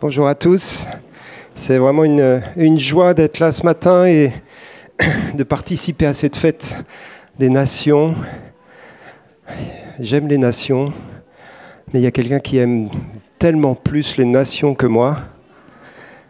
Bonjour 0.00 0.28
à 0.28 0.36
tous. 0.36 0.86
C'est 1.56 1.76
vraiment 1.76 2.04
une, 2.04 2.78
joie 2.78 3.14
d'être 3.14 3.40
là 3.40 3.50
ce 3.50 3.64
matin 3.64 4.06
et 4.06 4.32
de 5.34 5.42
participer 5.42 6.06
à 6.06 6.14
cette 6.14 6.36
fête 6.36 6.76
des 7.36 7.50
nations. 7.50 8.14
J'aime 9.98 10.28
les 10.28 10.38
nations, 10.38 10.92
mais 11.92 11.98
il 11.98 12.04
y 12.04 12.06
a 12.06 12.12
quelqu'un 12.12 12.38
qui 12.38 12.58
aime 12.58 12.90
tellement 13.40 13.74
plus 13.74 14.16
les 14.18 14.24
nations 14.24 14.76
que 14.76 14.86
moi. 14.86 15.18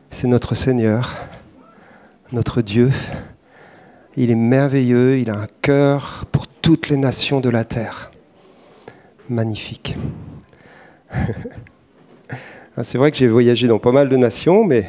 C'est 0.08 0.28
notre 0.28 0.54
Seigneur, 0.54 1.14
notre 2.32 2.62
Dieu. 2.62 2.90
Il 4.16 4.30
est 4.30 4.34
merveilleux, 4.34 5.18
il 5.18 5.28
a 5.28 5.40
un 5.40 5.48
cœur 5.60 6.24
pour 6.32 6.46
toutes 6.46 6.88
les 6.88 6.96
nations 6.96 7.40
de 7.40 7.50
la 7.50 7.64
terre. 7.64 8.12
Magnifique. 9.28 9.94
Ah, 12.78 12.84
c'est 12.84 12.96
vrai 12.96 13.10
que 13.10 13.16
j'ai 13.16 13.26
voyagé 13.26 13.66
dans 13.66 13.80
pas 13.80 13.90
mal 13.90 14.08
de 14.08 14.16
nations, 14.16 14.62
mais 14.62 14.86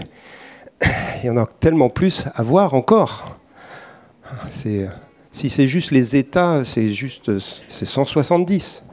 il 1.24 1.26
y 1.26 1.30
en 1.32 1.38
a 1.38 1.48
tellement 1.48 1.90
plus 1.90 2.26
à 2.36 2.44
voir 2.44 2.76
encore. 2.76 3.36
si 4.52 4.86
c'est 5.32 5.66
juste 5.66 5.90
les 5.90 6.16
États, 6.16 6.64
c'est 6.66 6.90
juste 6.90 7.40
c'est 7.40 7.86
170. 7.86 8.84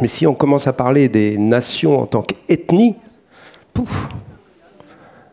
Mais 0.00 0.08
si 0.08 0.26
on 0.26 0.34
commence 0.34 0.66
à 0.66 0.72
parler 0.72 1.08
des 1.08 1.38
nations 1.38 2.00
en 2.00 2.06
tant 2.06 2.22
qu'ethnie, 2.22 2.96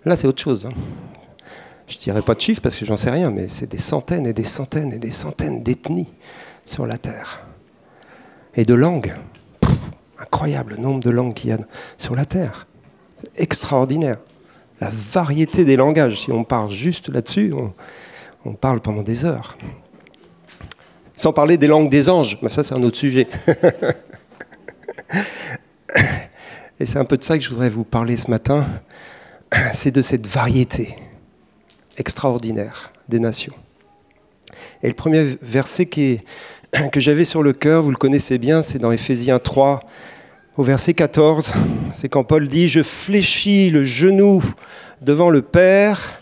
là 0.05 0.15
c'est 0.15 0.27
autre 0.27 0.43
chose. 0.43 0.67
Hein. 0.67 0.73
Je 1.87 1.97
ne 1.97 2.01
dirais 2.01 2.21
pas 2.21 2.35
de 2.35 2.41
chiffres 2.41 2.61
parce 2.61 2.77
que 2.77 2.85
j'en 2.85 2.97
sais 2.97 3.09
rien, 3.09 3.31
mais 3.31 3.47
c'est 3.49 3.71
des 3.71 3.79
centaines 3.79 4.27
et 4.27 4.33
des 4.33 4.43
centaines 4.43 4.93
et 4.93 4.99
des 4.99 5.09
centaines 5.09 5.63
d'ethnies 5.63 6.09
sur 6.65 6.85
la 6.85 6.99
Terre. 6.99 7.47
Et 8.53 8.63
de 8.63 8.75
langues. 8.75 9.15
incroyable 10.19 10.75
nombre 10.77 11.03
de 11.03 11.09
langues 11.09 11.33
qu'il 11.33 11.49
y 11.49 11.53
a 11.53 11.57
sur 11.97 12.15
la 12.15 12.25
Terre 12.25 12.67
extraordinaire. 13.35 14.17
La 14.81 14.89
variété 14.91 15.65
des 15.65 15.75
langages, 15.75 16.21
si 16.21 16.31
on 16.31 16.43
part 16.43 16.69
juste 16.69 17.09
là-dessus, 17.09 17.53
on, 18.43 18.53
parle 18.53 18.79
pendant 18.79 19.01
des 19.01 19.25
heures. 19.25 19.57
Sans 21.15 21.33
parler 21.33 21.57
des 21.57 21.67
langues 21.67 21.89
des 21.89 22.09
anges, 22.09 22.37
mais 22.41 22.49
ça 22.49 22.63
c'est 22.63 22.75
un 22.75 22.83
autre 22.83 22.97
sujet. 22.97 23.27
Et 26.79 26.85
c'est 26.85 26.99
un 26.99 27.05
peu 27.05 27.17
de 27.17 27.23
ça 27.23 27.37
que 27.37 27.43
je 27.43 27.49
voudrais 27.49 27.69
vous 27.69 27.85
parler 27.85 28.17
ce 28.17 28.29
matin, 28.29 28.67
c'est 29.71 29.91
de 29.91 30.01
cette 30.01 30.27
variété 30.27 30.97
extraordinaire 31.97 32.91
des 33.07 33.19
nations. 33.19 33.53
Et 34.83 34.87
le 34.87 34.93
premier 34.93 35.37
verset 35.41 35.85
que 35.85 36.19
j'avais 36.99 37.23
sur 37.23 37.41
le 37.43 37.53
cœur, 37.53 37.81
vous 37.81 37.91
le 37.91 37.97
connaissez 37.97 38.37
bien, 38.37 38.61
c'est 38.61 38.79
dans 38.79 38.91
Éphésiens 38.91 39.39
3, 39.39 39.79
au 40.57 40.63
verset 40.63 40.93
14, 40.93 41.53
c'est 41.95 42.09
quand 42.09 42.25
Paul 42.25 42.47
dit, 42.47 42.67
je 42.67 42.83
fléchis 42.83 43.69
le 43.69 43.85
genou 43.85 44.43
devant 45.01 45.29
le 45.29 45.41
Père, 45.41 46.21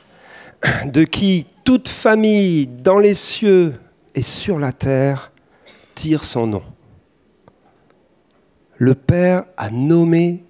de 0.86 1.04
qui 1.04 1.48
toute 1.64 1.88
famille 1.88 2.68
dans 2.68 3.00
les 3.00 3.16
cieux 3.16 3.74
et 4.14 4.22
sur 4.22 4.60
la 4.60 4.72
terre 4.72 5.32
tire 5.96 6.24
son 6.24 6.48
nom. 6.48 6.64
Le 8.78 8.94
Père 8.94 9.46
a 9.58 9.72
nommé 9.72 10.44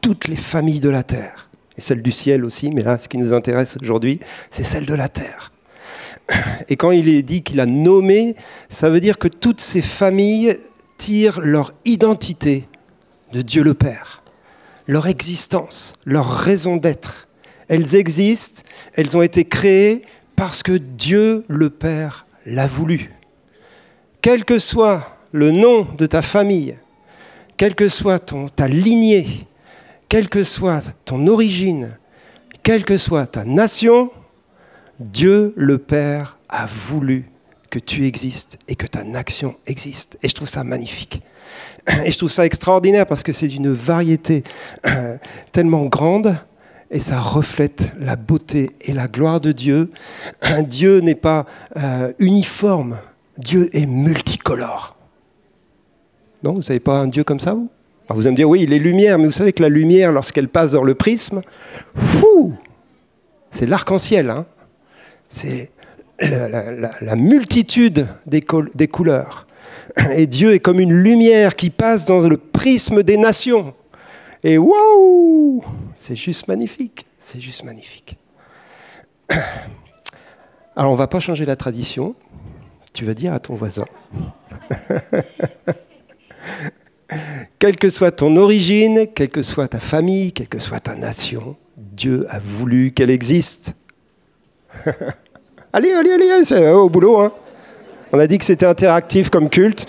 toutes 0.00 0.28
les 0.28 0.36
familles 0.36 0.80
de 0.80 0.88
la 0.88 1.02
terre, 1.02 1.50
et 1.76 1.80
celle 1.80 2.02
du 2.02 2.12
ciel 2.12 2.44
aussi, 2.44 2.70
mais 2.70 2.82
là, 2.82 2.98
ce 2.98 3.08
qui 3.08 3.18
nous 3.18 3.34
intéresse 3.34 3.76
aujourd'hui, 3.82 4.18
c'est 4.50 4.64
celle 4.64 4.86
de 4.86 4.94
la 4.94 5.08
terre. 5.08 5.52
Et 6.68 6.76
quand 6.76 6.90
il 6.90 7.08
est 7.08 7.22
dit 7.22 7.42
qu'il 7.42 7.60
a 7.60 7.66
nommé, 7.66 8.34
ça 8.70 8.88
veut 8.88 9.00
dire 9.00 9.18
que 9.18 9.28
toutes 9.28 9.60
ces 9.60 9.82
familles 9.82 10.56
tirent 10.96 11.40
leur 11.40 11.74
identité 11.84 12.66
de 13.32 13.42
Dieu 13.42 13.62
le 13.62 13.74
Père, 13.74 14.19
leur 14.90 15.06
existence, 15.06 15.94
leur 16.04 16.28
raison 16.28 16.76
d'être. 16.76 17.28
Elles 17.68 17.94
existent, 17.94 18.64
elles 18.94 19.16
ont 19.16 19.22
été 19.22 19.44
créées 19.44 20.02
parce 20.34 20.64
que 20.64 20.72
Dieu 20.72 21.44
le 21.46 21.70
Père 21.70 22.26
l'a 22.44 22.66
voulu. 22.66 23.12
Quel 24.20 24.44
que 24.44 24.58
soit 24.58 25.16
le 25.30 25.52
nom 25.52 25.86
de 25.96 26.06
ta 26.06 26.22
famille, 26.22 26.76
quelle 27.56 27.76
que 27.76 27.88
soit 27.88 28.18
ton, 28.18 28.48
ta 28.48 28.66
lignée, 28.66 29.46
quelle 30.08 30.28
que 30.28 30.42
soit 30.42 30.82
ton 31.04 31.28
origine, 31.28 31.96
quelle 32.64 32.84
que 32.84 32.96
soit 32.96 33.28
ta 33.28 33.44
nation, 33.44 34.10
Dieu 34.98 35.54
le 35.56 35.78
Père 35.78 36.36
a 36.48 36.66
voulu 36.66 37.30
que 37.70 37.78
tu 37.78 38.06
existes 38.06 38.58
et 38.66 38.74
que 38.74 38.88
ta 38.88 39.04
nation 39.04 39.54
existe. 39.68 40.18
Et 40.24 40.28
je 40.28 40.34
trouve 40.34 40.48
ça 40.48 40.64
magnifique. 40.64 41.22
Et 42.04 42.10
je 42.10 42.18
trouve 42.18 42.30
ça 42.30 42.46
extraordinaire 42.46 43.06
parce 43.06 43.22
que 43.22 43.32
c'est 43.32 43.48
d'une 43.48 43.72
variété 43.72 44.44
tellement 45.52 45.86
grande 45.86 46.36
et 46.90 46.98
ça 46.98 47.20
reflète 47.20 47.92
la 48.00 48.16
beauté 48.16 48.70
et 48.80 48.92
la 48.92 49.06
gloire 49.06 49.40
de 49.40 49.52
Dieu. 49.52 49.90
Dieu 50.66 51.00
n'est 51.00 51.14
pas 51.14 51.46
euh, 51.76 52.12
uniforme, 52.18 52.98
Dieu 53.38 53.70
est 53.72 53.86
multicolore. 53.86 54.96
Non, 56.42 56.52
vous 56.52 56.58
ne 56.58 56.62
savez 56.64 56.80
pas 56.80 56.98
un 56.98 57.06
Dieu 57.06 57.22
comme 57.22 57.40
ça, 57.40 57.54
vous? 57.54 57.70
Vous 58.08 58.22
allez 58.22 58.32
me 58.32 58.36
dire, 58.36 58.48
oui, 58.48 58.62
il 58.64 58.72
est 58.72 58.80
lumière, 58.80 59.18
mais 59.18 59.26
vous 59.26 59.30
savez 59.30 59.52
que 59.52 59.62
la 59.62 59.68
lumière, 59.68 60.10
lorsqu'elle 60.10 60.48
passe 60.48 60.72
dans 60.72 60.82
le 60.82 60.96
prisme, 60.96 61.42
fou 61.94 62.56
C'est 63.52 63.66
l'arc-en-ciel. 63.66 64.30
Hein 64.30 64.46
c'est 65.28 65.70
la, 66.18 67.14
multitude 67.14 68.08
des 68.26 68.40
couleurs. 68.88 69.46
Et 70.14 70.26
Dieu 70.26 70.54
est 70.54 70.60
comme 70.60 70.80
une 70.80 70.92
lumière 70.92 71.56
qui 71.56 71.70
passe 71.70 72.04
dans 72.04 72.20
le 72.20 72.36
prisme 72.36 73.02
des 73.02 73.16
nations. 73.16 73.74
Et 74.42 74.58
wow 74.58 75.64
C'est 75.96 76.16
juste 76.16 76.48
magnifique. 76.48 77.06
C'est 77.20 77.40
juste 77.40 77.64
magnifique. 77.64 78.16
Alors 80.76 80.92
on 80.92 80.96
va 80.96 81.06
pas 81.06 81.20
changer 81.20 81.44
la 81.44 81.56
tradition. 81.56 82.14
Tu 82.92 83.04
vas 83.04 83.14
dire 83.14 83.32
à 83.32 83.38
ton 83.38 83.54
voisin. 83.54 83.84
quelle 87.58 87.76
que 87.76 87.90
soit 87.90 88.10
ton 88.10 88.36
origine, 88.36 89.06
quelle 89.14 89.28
que 89.28 89.42
soit 89.42 89.68
ta 89.68 89.80
famille, 89.80 90.32
quelle 90.32 90.48
que 90.48 90.58
soit 90.58 90.80
ta 90.80 90.96
nation, 90.96 91.56
Dieu 91.76 92.26
a 92.28 92.38
voulu 92.38 92.92
qu'elle 92.92 93.10
existe. 93.10 93.76
allez, 95.72 95.92
allez, 95.92 96.12
allez, 96.12 96.44
c'est 96.44 96.70
au 96.70 96.88
boulot. 96.88 97.20
Hein. 97.20 97.32
On 98.12 98.18
a 98.18 98.26
dit 98.26 98.38
que 98.38 98.44
c'était 98.44 98.66
interactif 98.66 99.30
comme 99.30 99.48
culte. 99.48 99.86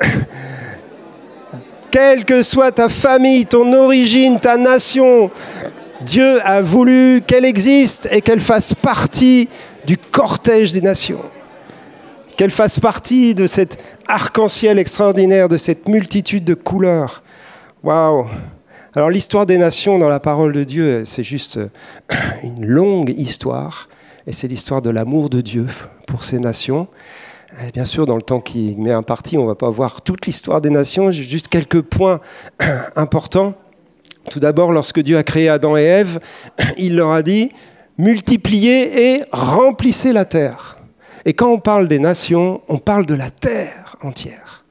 Quelle 1.90 2.24
que 2.24 2.42
soit 2.42 2.72
ta 2.72 2.88
famille, 2.88 3.46
ton 3.46 3.72
origine, 3.72 4.38
ta 4.40 4.56
nation, 4.56 5.30
Dieu 6.02 6.40
a 6.44 6.62
voulu 6.62 7.22
qu'elle 7.26 7.44
existe 7.44 8.08
et 8.10 8.22
qu'elle 8.22 8.40
fasse 8.40 8.74
partie 8.74 9.48
du 9.86 9.96
cortège 9.96 10.72
des 10.72 10.80
nations. 10.80 11.20
Qu'elle 12.36 12.50
fasse 12.50 12.80
partie 12.80 13.34
de 13.34 13.46
cet 13.46 13.78
arc-en-ciel 14.06 14.78
extraordinaire, 14.78 15.48
de 15.48 15.56
cette 15.56 15.88
multitude 15.88 16.44
de 16.44 16.54
couleurs. 16.54 17.22
Waouh! 17.82 18.26
Alors 18.96 19.10
l'histoire 19.10 19.46
des 19.46 19.58
nations 19.58 19.98
dans 19.98 20.08
la 20.08 20.20
parole 20.20 20.52
de 20.52 20.64
Dieu, 20.64 21.04
c'est 21.04 21.22
juste 21.22 21.60
une 22.42 22.66
longue 22.66 23.14
histoire. 23.16 23.88
Et 24.26 24.32
c'est 24.32 24.48
l'histoire 24.48 24.82
de 24.82 24.90
l'amour 24.90 25.30
de 25.30 25.40
Dieu 25.40 25.66
pour 26.06 26.24
ces 26.24 26.38
nations. 26.38 26.88
Bien 27.74 27.84
sûr, 27.84 28.06
dans 28.06 28.16
le 28.16 28.22
temps 28.22 28.40
qui 28.40 28.76
m'est 28.78 28.92
imparti, 28.92 29.36
on 29.36 29.42
ne 29.42 29.48
va 29.48 29.54
pas 29.56 29.70
voir 29.70 30.02
toute 30.02 30.24
l'histoire 30.26 30.60
des 30.60 30.70
nations, 30.70 31.10
juste 31.10 31.48
quelques 31.48 31.80
points 31.80 32.20
importants. 32.96 33.54
Tout 34.30 34.38
d'abord, 34.38 34.70
lorsque 34.72 35.00
Dieu 35.00 35.18
a 35.18 35.24
créé 35.24 35.48
Adam 35.48 35.76
et 35.76 35.82
Ève, 35.82 36.20
il 36.78 36.94
leur 36.94 37.10
a 37.10 37.22
dit, 37.22 37.50
multipliez 37.98 39.14
et 39.14 39.24
remplissez 39.32 40.12
la 40.12 40.24
terre. 40.24 40.78
Et 41.24 41.34
quand 41.34 41.50
on 41.50 41.58
parle 41.58 41.88
des 41.88 41.98
nations, 41.98 42.60
on 42.68 42.78
parle 42.78 43.04
de 43.04 43.14
la 43.14 43.30
terre 43.30 43.96
entière. 44.00 44.64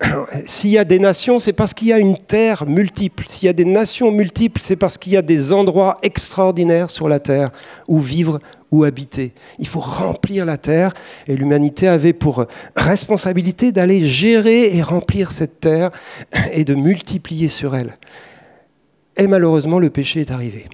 S'il 0.46 0.70
y 0.70 0.78
a 0.78 0.84
des 0.84 0.98
nations, 0.98 1.38
c'est 1.38 1.52
parce 1.52 1.74
qu'il 1.74 1.88
y 1.88 1.92
a 1.92 1.98
une 1.98 2.18
terre 2.18 2.66
multiple. 2.66 3.24
S'il 3.28 3.46
y 3.46 3.50
a 3.50 3.52
des 3.52 3.64
nations 3.64 4.10
multiples, 4.10 4.60
c'est 4.62 4.76
parce 4.76 4.98
qu'il 4.98 5.12
y 5.12 5.16
a 5.16 5.22
des 5.22 5.52
endroits 5.52 5.98
extraordinaires 6.02 6.90
sur 6.90 7.08
la 7.08 7.20
terre 7.20 7.50
où 7.86 8.00
vivre 8.00 8.40
où 8.70 8.84
habiter. 8.84 9.32
Il 9.58 9.66
faut 9.66 9.80
remplir 9.80 10.44
la 10.44 10.56
terre 10.56 10.92
et 11.26 11.36
l'humanité 11.36 11.88
avait 11.88 12.12
pour 12.12 12.46
responsabilité 12.76 13.72
d'aller 13.72 14.06
gérer 14.06 14.76
et 14.76 14.82
remplir 14.82 15.32
cette 15.32 15.60
terre 15.60 15.90
et 16.52 16.64
de 16.64 16.74
multiplier 16.74 17.48
sur 17.48 17.74
elle. 17.74 17.96
Et 19.16 19.26
malheureusement, 19.26 19.78
le 19.78 19.90
péché 19.90 20.20
est 20.20 20.30
arrivé. 20.30 20.66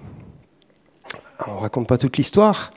On 1.47 1.55
ne 1.55 1.59
raconte 1.59 1.87
pas 1.87 1.97
toute 1.97 2.17
l'histoire, 2.17 2.71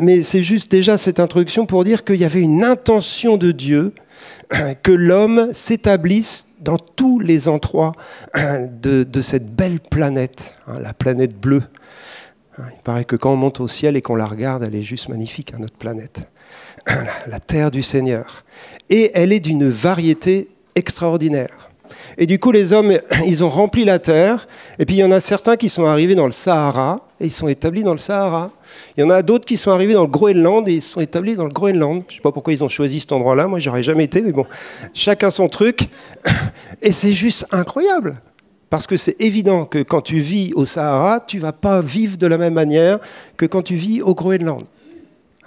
mais 0.00 0.22
c'est 0.22 0.42
juste 0.42 0.70
déjà 0.70 0.96
cette 0.96 1.20
introduction 1.20 1.66
pour 1.66 1.84
dire 1.84 2.04
qu'il 2.04 2.16
y 2.16 2.24
avait 2.24 2.40
une 2.40 2.64
intention 2.64 3.36
de 3.36 3.50
Dieu 3.50 3.94
que 4.82 4.92
l'homme 4.92 5.52
s'établisse 5.52 6.48
dans 6.60 6.76
tous 6.76 7.18
les 7.20 7.48
endroits 7.48 7.92
de, 8.34 9.04
de 9.04 9.20
cette 9.20 9.54
belle 9.54 9.80
planète, 9.80 10.52
hein, 10.66 10.80
la 10.80 10.92
planète 10.92 11.38
bleue, 11.38 11.62
il 12.74 12.82
paraît 12.82 13.04
que 13.04 13.16
quand 13.16 13.32
on 13.32 13.36
monte 13.36 13.60
au 13.60 13.68
ciel 13.68 13.96
et 13.96 14.02
qu'on 14.02 14.16
la 14.16 14.26
regarde, 14.26 14.62
elle 14.62 14.74
est 14.74 14.82
juste 14.82 15.08
magnifique, 15.08 15.52
hein, 15.54 15.58
notre 15.60 15.76
planète. 15.76 16.28
La 17.26 17.40
terre 17.40 17.70
du 17.70 17.82
Seigneur. 17.82 18.44
Et 18.90 19.10
elle 19.14 19.32
est 19.32 19.40
d'une 19.40 19.68
variété 19.68 20.48
extraordinaire. 20.74 21.68
Et 22.16 22.26
du 22.26 22.38
coup, 22.38 22.50
les 22.50 22.72
hommes, 22.72 22.98
ils 23.26 23.44
ont 23.44 23.48
rempli 23.48 23.84
la 23.84 23.98
terre. 23.98 24.48
Et 24.78 24.86
puis, 24.86 24.96
il 24.96 24.98
y 24.98 25.04
en 25.04 25.10
a 25.10 25.20
certains 25.20 25.56
qui 25.56 25.68
sont 25.68 25.84
arrivés 25.84 26.14
dans 26.14 26.26
le 26.26 26.32
Sahara 26.32 27.00
et 27.20 27.26
ils 27.26 27.32
sont 27.32 27.48
établis 27.48 27.82
dans 27.82 27.92
le 27.92 27.98
Sahara. 27.98 28.50
Il 28.96 29.00
y 29.00 29.04
en 29.04 29.10
a 29.10 29.22
d'autres 29.22 29.44
qui 29.44 29.56
sont 29.56 29.70
arrivés 29.70 29.94
dans 29.94 30.02
le 30.02 30.08
Groenland 30.08 30.68
et 30.68 30.74
ils 30.74 30.82
sont 30.82 31.00
établis 31.00 31.36
dans 31.36 31.44
le 31.44 31.52
Groenland. 31.52 32.02
Je 32.08 32.14
ne 32.14 32.16
sais 32.16 32.22
pas 32.22 32.32
pourquoi 32.32 32.52
ils 32.52 32.64
ont 32.64 32.68
choisi 32.68 33.00
cet 33.00 33.12
endroit-là. 33.12 33.46
Moi, 33.46 33.58
j'aurais 33.58 33.82
jamais 33.82 34.04
été, 34.04 34.22
mais 34.22 34.32
bon, 34.32 34.46
chacun 34.94 35.30
son 35.30 35.48
truc. 35.48 35.88
Et 36.82 36.92
c'est 36.92 37.12
juste 37.12 37.46
incroyable. 37.50 38.20
Parce 38.70 38.86
que 38.86 38.96
c'est 38.96 39.20
évident 39.20 39.64
que 39.64 39.82
quand 39.82 40.02
tu 40.02 40.20
vis 40.20 40.52
au 40.54 40.66
Sahara, 40.66 41.20
tu 41.20 41.38
vas 41.38 41.52
pas 41.52 41.80
vivre 41.80 42.18
de 42.18 42.26
la 42.26 42.36
même 42.36 42.54
manière 42.54 42.98
que 43.36 43.46
quand 43.46 43.62
tu 43.62 43.76
vis 43.76 44.02
au 44.02 44.14
Groenland. 44.14 44.64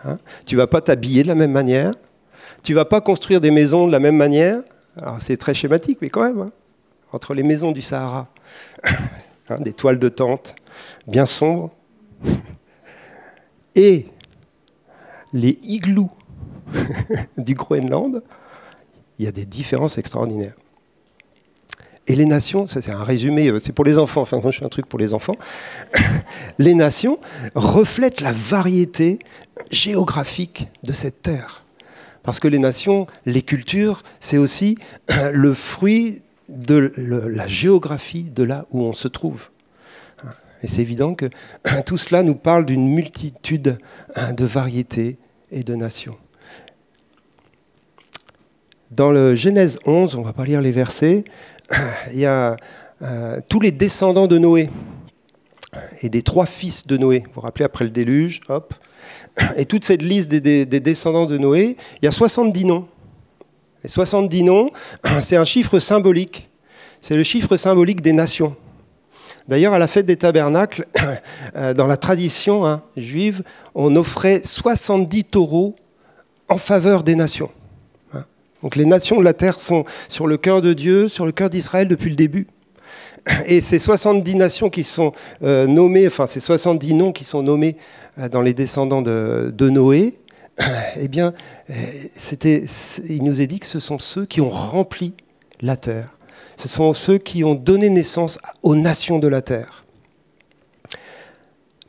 Hein 0.04 0.18
tu 0.46 0.56
vas 0.56 0.68
pas 0.68 0.82
t'habiller 0.82 1.24
de 1.24 1.28
la 1.28 1.36
même 1.36 1.52
manière. 1.52 1.94
Tu 2.64 2.74
vas 2.74 2.86
pas 2.86 3.02
construire 3.02 3.40
des 3.40 3.52
maisons 3.52 3.86
de 3.86 3.92
la 3.92 4.00
même 4.00 4.18
manière. 4.18 4.62
Alors 4.98 5.22
c'est 5.22 5.38
très 5.38 5.54
schématique, 5.54 6.00
mais 6.02 6.10
quand 6.10 6.24
même. 6.24 6.42
Hein. 6.42 6.52
entre 7.12 7.34
les 7.34 7.44
maisons 7.44 7.72
du 7.72 7.82
Sahara, 7.82 8.28
hein, 9.50 9.60
des 9.60 9.74
toiles 9.74 10.00
de 10.00 10.10
tente 10.10 10.56
bien 11.08 11.26
sombres, 11.26 11.72
et 13.76 14.08
les 15.34 15.60
igloos 15.64 16.10
du 17.38 17.54
Groenland, 17.54 18.24
il 19.18 19.26
y 19.26 19.28
a 19.28 19.32
des 19.32 19.46
différences 19.46 19.98
extraordinaires. 19.98 20.56
Et 22.12 22.16
les 22.16 22.26
nations, 22.26 22.68
ça 22.68 22.82
c'est 22.82 22.92
un 22.92 23.06
résumé, 23.06 23.48
euh, 23.48 23.60
c'est 23.64 23.72
pour 23.72 23.86
les 23.86 23.98
enfants, 23.98 24.20
enfin 24.20 24.42
moi 24.42 24.52
je 24.52 24.60
fais 24.60 24.66
un 24.66 24.70
truc 24.70 24.86
pour 24.86 25.00
les 25.00 25.14
enfants, 25.14 25.38
les 26.60 26.74
nations 26.74 27.20
reflètent 27.56 28.20
la 28.20 28.34
variété 28.34 29.18
géographique 29.72 30.68
de 30.84 30.92
cette 30.92 31.22
terre. 31.22 31.64
Parce 32.24 32.42
que 32.42 32.50
les 32.50 32.60
nations, 32.60 33.08
les 33.26 33.42
cultures, 33.42 34.04
c'est 34.20 34.38
aussi 34.38 34.78
le 35.32 35.54
fruit 35.54 36.22
de 36.50 36.92
la 36.98 37.48
géographie 37.48 38.24
de 38.24 38.44
là 38.44 38.66
où 38.72 38.82
on 38.82 38.92
se 38.92 39.08
trouve. 39.08 39.48
Et 40.64 40.68
c'est 40.68 40.82
évident 40.82 41.16
que 41.16 41.30
tout 41.86 41.96
cela 41.96 42.24
nous 42.24 42.36
parle 42.36 42.66
d'une 42.66 42.94
multitude 42.94 43.78
hein, 44.18 44.34
de 44.34 44.44
variétés 44.44 45.18
et 45.50 45.64
de 45.64 45.76
nations. 45.76 46.18
Dans 48.92 49.12
le 49.12 49.36
Genèse 49.36 49.80
11, 49.86 50.16
on 50.16 50.20
ne 50.20 50.26
va 50.26 50.34
pas 50.34 50.44
lire 50.44 50.60
les 50.60 50.74
versets, 50.74 51.24
il 52.14 52.20
y 52.20 52.26
a 52.26 52.58
euh, 53.02 53.40
tous 53.50 53.60
les 53.60 53.72
descendants 53.72 54.28
de 54.28 54.38
Noé 54.38 54.70
et 56.02 56.10
des 56.10 56.22
trois 56.22 56.46
fils 56.46 56.86
de 56.86 56.98
Noé. 56.98 57.24
Vous 57.28 57.34
vous 57.36 57.42
rappelez, 57.42 57.66
après 57.66 57.86
le 57.86 57.92
déluge, 57.92 58.42
hop. 58.50 58.74
Et 59.58 59.66
toute 59.66 59.86
cette 59.86 60.02
liste 60.02 60.30
des, 60.30 60.66
des 60.66 60.80
descendants 60.80 61.26
de 61.26 61.38
Noé, 61.38 61.78
il 62.02 62.06
y 62.06 62.08
a 62.08 62.12
70 62.12 62.66
noms. 62.66 62.88
Et 63.84 63.88
70 63.88 64.44
noms, 64.44 64.70
c'est 65.22 65.38
un 65.38 65.46
chiffre 65.46 65.80
symbolique. 65.80 66.50
C'est 67.00 67.16
le 67.16 67.24
chiffre 67.24 67.58
symbolique 67.58 68.02
des 68.02 68.14
nations. 68.14 68.56
D'ailleurs, 69.48 69.74
à 69.74 69.80
la 69.80 69.88
fête 69.88 70.06
des 70.06 70.18
tabernacles, 70.18 70.86
euh, 71.56 71.74
dans 71.74 71.88
la 71.88 71.98
tradition 71.98 72.66
hein, 72.66 72.84
juive, 72.96 73.44
on 73.74 73.96
offrait 73.96 74.42
70 74.44 75.26
taureaux 75.26 75.76
en 76.48 76.58
faveur 76.58 77.04
des 77.04 77.16
nations. 77.16 77.50
Donc 78.64 78.76
les 78.76 78.86
nations 78.86 79.20
de 79.20 79.24
la 79.24 79.34
terre 79.34 79.60
sont 79.60 79.86
sur 80.08 80.28
le 80.28 80.38
cœur 80.38 80.62
de 80.62 80.74
Dieu, 80.74 81.08
sur 81.08 81.26
le 81.26 81.32
cœur 81.32 81.50
d'Israël 81.50 81.88
depuis 81.88 82.10
le 82.10 82.16
début. 82.16 82.48
Et 83.46 83.62
ces 83.62 83.80
70 83.80 84.36
nations 84.36 84.70
qui 84.70 84.84
sont 84.84 85.14
euh, 85.44 85.68
nommées, 85.68 86.08
enfin 86.08 86.28
ces 86.28 86.40
70 86.40 86.94
noms 86.96 87.12
qui 87.12 87.24
sont 87.24 87.44
nommés 87.44 87.78
euh, 88.18 88.30
dans 88.30 88.42
les 88.42 88.54
descendants 88.54 89.02
de, 89.02 89.70
Noé, 89.70 90.18
eh 91.00 91.08
bien, 91.08 91.34
c'était, 92.14 92.66
il 93.08 93.24
nous 93.24 93.42
est 93.42 93.48
dit 93.48 93.60
que 93.60 93.66
ce 93.66 93.80
sont 93.80 94.00
ceux 94.00 94.26
qui 94.26 94.42
ont 94.42 94.50
rempli 94.50 95.14
la 95.62 95.78
terre. 95.78 96.10
Ce 96.58 96.68
sont 96.68 96.94
ceux 96.94 97.18
qui 97.18 97.44
ont 97.44 97.56
donné 97.56 97.90
naissance 97.90 98.40
aux 98.62 98.76
nations 98.76 99.18
de 99.18 99.28
la 99.28 99.42
terre. 99.42 99.86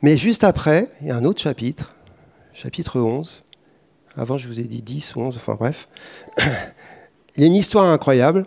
Mais 0.01 0.17
juste 0.17 0.43
après, 0.43 0.87
il 1.01 1.07
y 1.07 1.11
a 1.11 1.15
un 1.15 1.23
autre 1.23 1.41
chapitre, 1.41 1.95
chapitre 2.53 2.99
11. 2.99 3.45
Avant, 4.15 4.37
je 4.37 4.47
vous 4.47 4.59
ai 4.59 4.63
dit 4.63 4.81
10 4.81 5.15
ou 5.15 5.21
11, 5.21 5.35
enfin 5.35 5.55
bref. 5.55 5.87
Il 7.35 7.41
y 7.41 7.43
a 7.43 7.47
une 7.47 7.55
histoire 7.55 7.85
incroyable, 7.85 8.45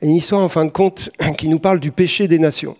une 0.00 0.16
histoire 0.16 0.40
en 0.40 0.48
fin 0.48 0.64
de 0.64 0.70
compte 0.70 1.10
qui 1.38 1.48
nous 1.48 1.58
parle 1.58 1.80
du 1.80 1.92
péché 1.92 2.28
des 2.28 2.38
nations. 2.38 2.76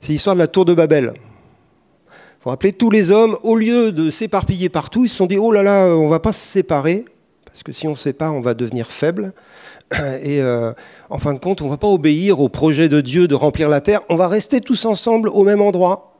C'est 0.00 0.12
l'histoire 0.12 0.34
de 0.34 0.40
la 0.40 0.48
tour 0.48 0.64
de 0.64 0.74
Babel. 0.74 1.12
Il 1.14 2.42
faut 2.42 2.50
rappeler, 2.50 2.72
tous 2.72 2.90
les 2.90 3.10
hommes, 3.10 3.36
au 3.42 3.56
lieu 3.56 3.92
de 3.92 4.10
s'éparpiller 4.10 4.68
partout, 4.68 5.04
ils 5.04 5.08
se 5.08 5.16
sont 5.16 5.26
dit, 5.26 5.36
oh 5.36 5.52
là 5.52 5.62
là, 5.62 5.86
on 5.86 6.04
ne 6.04 6.10
va 6.10 6.20
pas 6.20 6.32
se 6.32 6.44
séparer, 6.44 7.04
parce 7.44 7.62
que 7.62 7.72
si 7.72 7.86
on 7.86 7.94
se 7.94 8.04
sépare, 8.04 8.34
on 8.34 8.40
va 8.40 8.54
devenir 8.54 8.88
faible. 8.88 9.32
Et 10.22 10.40
euh, 10.40 10.72
en 11.08 11.18
fin 11.18 11.34
de 11.34 11.38
compte, 11.38 11.62
on 11.62 11.66
ne 11.66 11.70
va 11.70 11.76
pas 11.76 11.88
obéir 11.88 12.40
au 12.40 12.48
projet 12.48 12.88
de 12.88 13.00
Dieu 13.00 13.28
de 13.28 13.34
remplir 13.36 13.68
la 13.68 13.80
terre, 13.80 14.00
on 14.08 14.16
va 14.16 14.26
rester 14.26 14.60
tous 14.60 14.84
ensemble 14.86 15.28
au 15.28 15.44
même 15.44 15.60
endroit. 15.60 16.16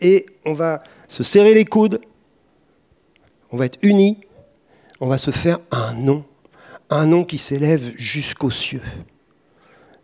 Et 0.00 0.24
on 0.46 0.54
va 0.54 0.82
se 1.06 1.22
serrer 1.22 1.52
les 1.52 1.66
coudes, 1.66 2.00
on 3.52 3.56
va 3.56 3.66
être 3.66 3.78
unis, 3.82 4.18
on 5.00 5.08
va 5.08 5.18
se 5.18 5.30
faire 5.30 5.58
un 5.70 5.94
nom, 5.94 6.24
un 6.90 7.06
nom 7.06 7.24
qui 7.24 7.38
s'élève 7.38 7.92
jusqu'aux 7.96 8.50
cieux. 8.50 8.82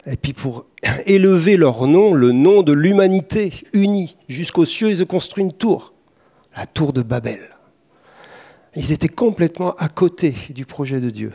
Et 0.07 0.17
puis 0.17 0.33
pour 0.33 0.67
élever 1.07 1.57
leur 1.57 1.87
nom, 1.87 2.15
le 2.15 2.33
nom 2.33 2.63
de 2.63 2.73
l'humanité 2.73 3.53
unie 3.73 4.17
jusqu'aux 4.29 4.67
cieux, 4.67 4.91
ils 4.91 5.03
ont 5.03 5.07
construit 5.07 5.45
une 5.45 5.53
tour, 5.53 5.93
la 6.57 6.67
tour 6.67 6.93
de 6.93 7.03
Babel. 7.03 7.51
Ils 8.75 8.93
étaient 8.93 9.09
complètement 9.09 9.75
à 9.77 9.89
côté 9.89 10.35
du 10.51 10.67
projet 10.67 11.01
de 11.01 11.11
Dieu 11.11 11.33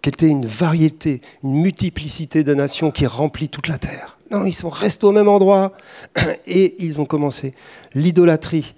qu'elle 0.00 0.14
était 0.14 0.28
une 0.28 0.46
variété, 0.46 1.20
une 1.42 1.60
multiplicité 1.60 2.44
de 2.44 2.54
nations 2.54 2.90
qui 2.90 3.06
remplit 3.06 3.48
toute 3.48 3.68
la 3.68 3.78
terre. 3.78 4.18
Non, 4.30 4.44
ils 4.44 4.52
sont 4.52 4.68
restés 4.68 5.06
au 5.06 5.12
même 5.12 5.28
endroit 5.28 5.72
et 6.46 6.76
ils 6.84 7.00
ont 7.00 7.06
commencé 7.06 7.54
l'idolâtrie. 7.94 8.74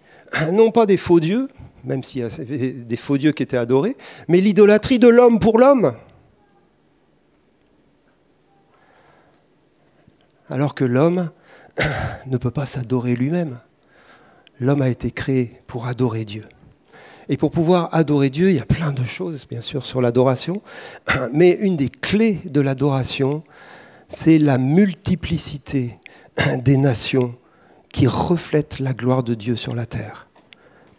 Non 0.53 0.71
pas 0.71 0.87
des 0.87 0.97
faux 0.97 1.21
dieux, 1.21 1.49
même 1.85 2.03
s'il 2.03 2.23
y 2.23 2.25
avait 2.25 2.73
des 2.73 2.97
faux 2.97 3.19
dieux 3.19 3.33
qui 3.33 3.43
étaient 3.43 3.57
adorés, 3.57 3.97
mais 4.29 4.41
l'idolâtrie 4.41 4.99
de 4.99 5.09
l'homme 5.09 5.39
pour 5.39 5.59
l'homme. 5.59 5.95
Alors 10.49 10.75
que 10.75 10.85
l'homme 10.85 11.31
ne 12.27 12.37
peut 12.37 12.51
pas 12.51 12.67
s'adorer 12.67 13.15
lui-même. 13.15 13.59
L'homme 14.59 14.83
a 14.83 14.89
été 14.89 15.11
créé 15.11 15.63
pour 15.67 15.87
adorer 15.87 16.25
Dieu. 16.25 16.45
Et 17.29 17.37
pour 17.37 17.53
pouvoir 17.53 17.89
adorer 17.93 18.29
Dieu, 18.29 18.51
il 18.51 18.57
y 18.57 18.61
a 18.61 18.67
plein 18.67 18.93
de 18.93 19.05
choses, 19.05 19.47
bien 19.49 19.61
sûr, 19.61 19.87
sur 19.87 20.03
l'adoration. 20.03 20.63
Mais 21.33 21.53
une 21.53 21.77
des 21.77 21.89
clés 21.89 22.41
de 22.45 22.61
l'adoration, 22.61 23.45
c'est 24.09 24.39
la 24.39 24.59
multiplicité 24.59 25.97
des 26.59 26.77
nations 26.77 27.35
qui 27.93 28.07
reflètent 28.07 28.81
la 28.81 28.93
gloire 28.93 29.23
de 29.23 29.35
Dieu 29.35 29.57
sur 29.57 29.75
la 29.75 29.87
terre, 29.87 30.29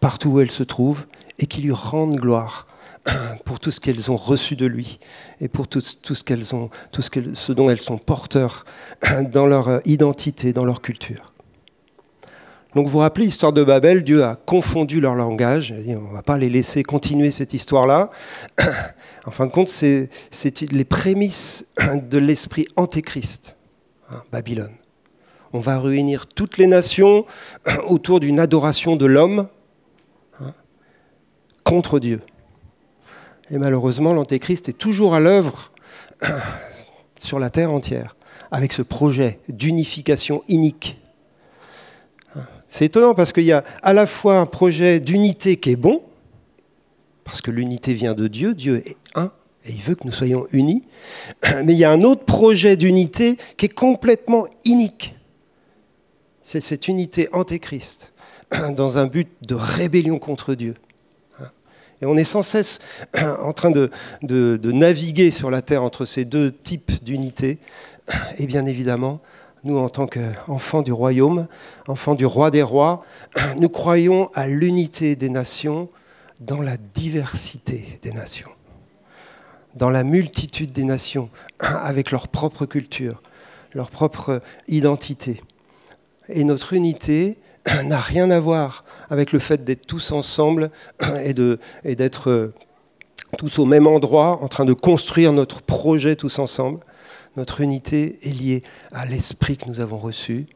partout 0.02 0.30
où 0.30 0.40
elles 0.40 0.50
se 0.50 0.64
trouvent, 0.64 1.06
et 1.38 1.46
qui 1.46 1.62
lui 1.62 1.72
rendent 1.72 2.16
gloire 2.16 2.66
pour 3.44 3.60
tout 3.60 3.70
ce 3.70 3.80
qu'elles 3.80 4.10
ont 4.10 4.16
reçu 4.16 4.56
de 4.56 4.66
lui 4.66 4.98
et 5.40 5.48
pour 5.48 5.68
tout, 5.68 5.80
ce, 5.80 6.24
qu'elles 6.24 6.54
ont, 6.54 6.70
tout 6.90 7.02
ce, 7.02 7.08
ce 7.34 7.52
dont 7.52 7.70
elles 7.70 7.80
sont 7.80 7.98
porteurs 7.98 8.64
dans 9.32 9.46
leur 9.46 9.80
identité, 9.86 10.52
dans 10.52 10.64
leur 10.64 10.82
culture. 10.82 11.32
Donc 12.74 12.86
vous 12.86 12.92
vous 12.92 12.98
rappelez 12.98 13.26
l'histoire 13.26 13.52
de 13.52 13.62
Babel, 13.62 14.02
Dieu 14.02 14.24
a 14.24 14.34
confondu 14.34 15.00
leur 15.00 15.14
langage, 15.14 15.72
on 15.86 16.08
ne 16.08 16.12
va 16.12 16.22
pas 16.22 16.36
les 16.36 16.50
laisser 16.50 16.82
continuer 16.82 17.30
cette 17.30 17.54
histoire-là. 17.54 18.10
en 19.26 19.30
fin 19.30 19.46
de 19.46 19.52
compte, 19.52 19.68
c'est 19.68 20.08
les 20.72 20.84
prémices 20.84 21.66
de 21.78 22.18
l'esprit 22.18 22.66
antéchrist, 22.74 23.56
hein, 24.10 24.22
Babylone. 24.32 24.74
On 25.52 25.60
va 25.60 25.78
réunir 25.78 26.26
toutes 26.26 26.58
les 26.58 26.66
nations 26.66 27.24
autour 27.86 28.18
d'une 28.18 28.40
adoration 28.40 28.96
de 28.96 29.06
l'homme 29.06 29.48
contre 31.64 31.98
Dieu. 31.98 32.20
Et 33.50 33.58
malheureusement, 33.58 34.14
l'antéchrist 34.14 34.68
est 34.68 34.78
toujours 34.78 35.14
à 35.14 35.20
l'œuvre 35.20 35.72
sur 37.18 37.38
la 37.38 37.50
terre 37.50 37.72
entière, 37.72 38.16
avec 38.50 38.72
ce 38.72 38.82
projet 38.82 39.40
d'unification 39.48 40.42
inique 40.48 40.98
c'est 42.72 42.86
étonnant 42.86 43.14
parce 43.14 43.34
qu'il 43.34 43.44
y 43.44 43.52
a 43.52 43.64
à 43.82 43.92
la 43.92 44.06
fois 44.06 44.38
un 44.38 44.46
projet 44.46 44.98
d'unité 44.98 45.58
qui 45.58 45.72
est 45.72 45.76
bon, 45.76 46.00
parce 47.22 47.42
que 47.42 47.50
l'unité 47.50 47.92
vient 47.92 48.14
de 48.14 48.28
Dieu, 48.28 48.54
Dieu 48.54 48.82
est 48.86 48.96
un, 49.14 49.30
et 49.66 49.72
il 49.72 49.82
veut 49.82 49.94
que 49.94 50.06
nous 50.06 50.12
soyons 50.12 50.46
unis, 50.52 50.82
mais 51.64 51.74
il 51.74 51.78
y 51.78 51.84
a 51.84 51.90
un 51.90 52.00
autre 52.00 52.24
projet 52.24 52.78
d'unité 52.78 53.36
qui 53.58 53.66
est 53.66 53.74
complètement 53.74 54.46
inique. 54.64 55.14
C'est 56.42 56.60
cette 56.60 56.88
unité 56.88 57.28
antéchrist, 57.32 58.14
dans 58.74 58.96
un 58.96 59.06
but 59.06 59.28
de 59.46 59.54
rébellion 59.54 60.18
contre 60.18 60.54
Dieu. 60.54 60.72
Et 62.02 62.06
on 62.06 62.16
est 62.16 62.24
sans 62.24 62.42
cesse 62.42 62.80
en 63.16 63.52
train 63.52 63.70
de, 63.70 63.90
naviguer 64.64 65.30
sur 65.30 65.50
la 65.50 65.62
terre 65.62 65.84
entre 65.84 66.04
ces 66.04 66.24
deux 66.24 66.52
types 66.52 67.02
d'unité. 67.02 67.58
Et 68.38 68.46
bien 68.46 68.66
évidemment, 68.66 69.20
nous, 69.64 69.78
en 69.78 69.88
tant 69.88 70.08
qu'enfants 70.08 70.82
du 70.82 70.92
royaume, 70.92 71.46
enfants 71.86 72.16
du 72.16 72.26
roi 72.26 72.50
des 72.50 72.62
rois, 72.62 73.04
nous 73.56 73.68
croyons 73.68 74.30
à 74.34 74.48
l'unité 74.48 75.14
des 75.14 75.30
nations 75.30 75.88
dans 76.40 76.60
la 76.60 76.76
diversité 76.76 78.00
des 78.02 78.12
nations. 78.12 78.50
dans 79.76 79.88
la 79.88 80.02
multitude 80.04 80.72
des 80.72 80.84
nations, 80.84 81.30
avec 81.60 82.10
leur 82.10 82.28
propre 82.28 82.66
culture, 82.66 83.22
leur 83.72 83.88
propre 83.88 84.42
identité. 84.68 85.40
Et 86.28 86.44
notre 86.44 86.74
unité 86.74 87.38
n'a 87.84 88.00
rien 88.00 88.30
à 88.30 88.40
voir 88.40 88.84
avec 89.10 89.32
le 89.32 89.38
fait 89.38 89.64
d'être 89.64 89.86
tous 89.86 90.12
ensemble 90.12 90.70
et 91.24 91.94
d'être 91.94 92.30
euh, 92.30 92.54
tous 93.38 93.58
au 93.58 93.64
même 93.64 93.86
endroit, 93.86 94.42
en 94.42 94.48
train 94.48 94.64
de 94.64 94.72
construire 94.72 95.32
notre 95.32 95.62
projet 95.62 96.16
tous 96.16 96.38
ensemble. 96.38 96.80
Notre 97.36 97.60
unité 97.60 98.18
est 98.22 98.32
liée 98.32 98.62
à 98.92 99.06
l'esprit 99.06 99.56
que 99.56 99.66
nous 99.66 99.80
avons 99.80 99.98
reçu, 99.98 100.46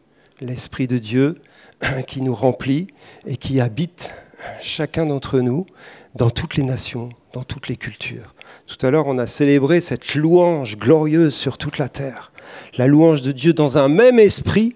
l'esprit 0.40 0.86
de 0.86 0.98
Dieu 0.98 1.40
qui 2.06 2.20
nous 2.20 2.34
remplit 2.34 2.88
et 3.26 3.36
qui 3.36 3.60
habite 3.60 4.12
chacun 4.60 5.06
d'entre 5.06 5.40
nous 5.40 5.66
dans 6.14 6.30
toutes 6.30 6.56
les 6.56 6.62
nations, 6.62 7.10
dans 7.32 7.42
toutes 7.42 7.68
les 7.68 7.76
cultures. 7.76 8.34
Tout 8.66 8.84
à 8.86 8.90
l'heure, 8.90 9.06
on 9.06 9.18
a 9.18 9.26
célébré 9.26 9.80
cette 9.80 10.14
louange 10.14 10.78
glorieuse 10.78 11.34
sur 11.34 11.58
toute 11.58 11.78
la 11.78 11.88
terre, 11.88 12.32
la 12.76 12.86
louange 12.86 13.22
de 13.22 13.32
Dieu 13.32 13.52
dans 13.52 13.78
un 13.78 13.88
même 13.88 14.18
esprit 14.18 14.74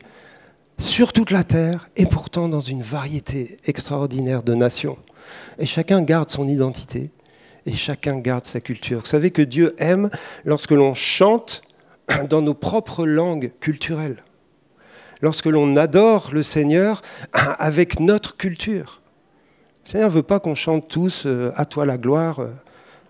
sur 0.81 1.13
toute 1.13 1.31
la 1.31 1.45
terre 1.45 1.89
et 1.97 2.07
pourtant 2.07 2.49
dans 2.49 2.61
une 2.61 2.83
variété 2.83 3.59
extraordinaire 3.67 4.43
de 4.43 4.55
nations. 4.55 4.97
Et 5.59 5.67
chacun 5.67 6.03
garde 6.03 6.31
son 6.31 6.49
identité 6.49 7.11
et 7.67 7.75
chacun 7.75 8.19
garde 8.19 8.47
sa 8.47 8.61
culture. 8.61 9.01
Vous 9.01 9.07
savez 9.07 9.31
que 9.31 9.43
Dieu 9.43 9.77
aime 9.79 10.11
lorsque 10.45 10.71
l'on 10.71 10.95
chante 10.95 11.63
dans 12.29 12.41
nos 12.41 12.55
propres 12.55 13.07
langues 13.07 13.53
culturelles, 13.61 14.25
lorsque 15.21 15.47
l'on 15.47 15.77
adore 15.77 16.31
le 16.33 16.43
Seigneur 16.43 17.03
avec 17.33 18.01
notre 18.01 18.39
culture. 18.39 19.03
Le 19.85 19.91
Seigneur 19.91 20.09
ne 20.09 20.15
veut 20.15 20.23
pas 20.23 20.41
qu'on 20.41 20.55
chante 20.55 20.89
tous 20.89 21.25
euh, 21.27 21.53
à 21.57 21.67
toi 21.67 21.85
la 21.85 21.99
gloire 21.99 22.41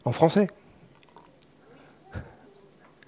en 0.05 0.13
français. 0.13 0.49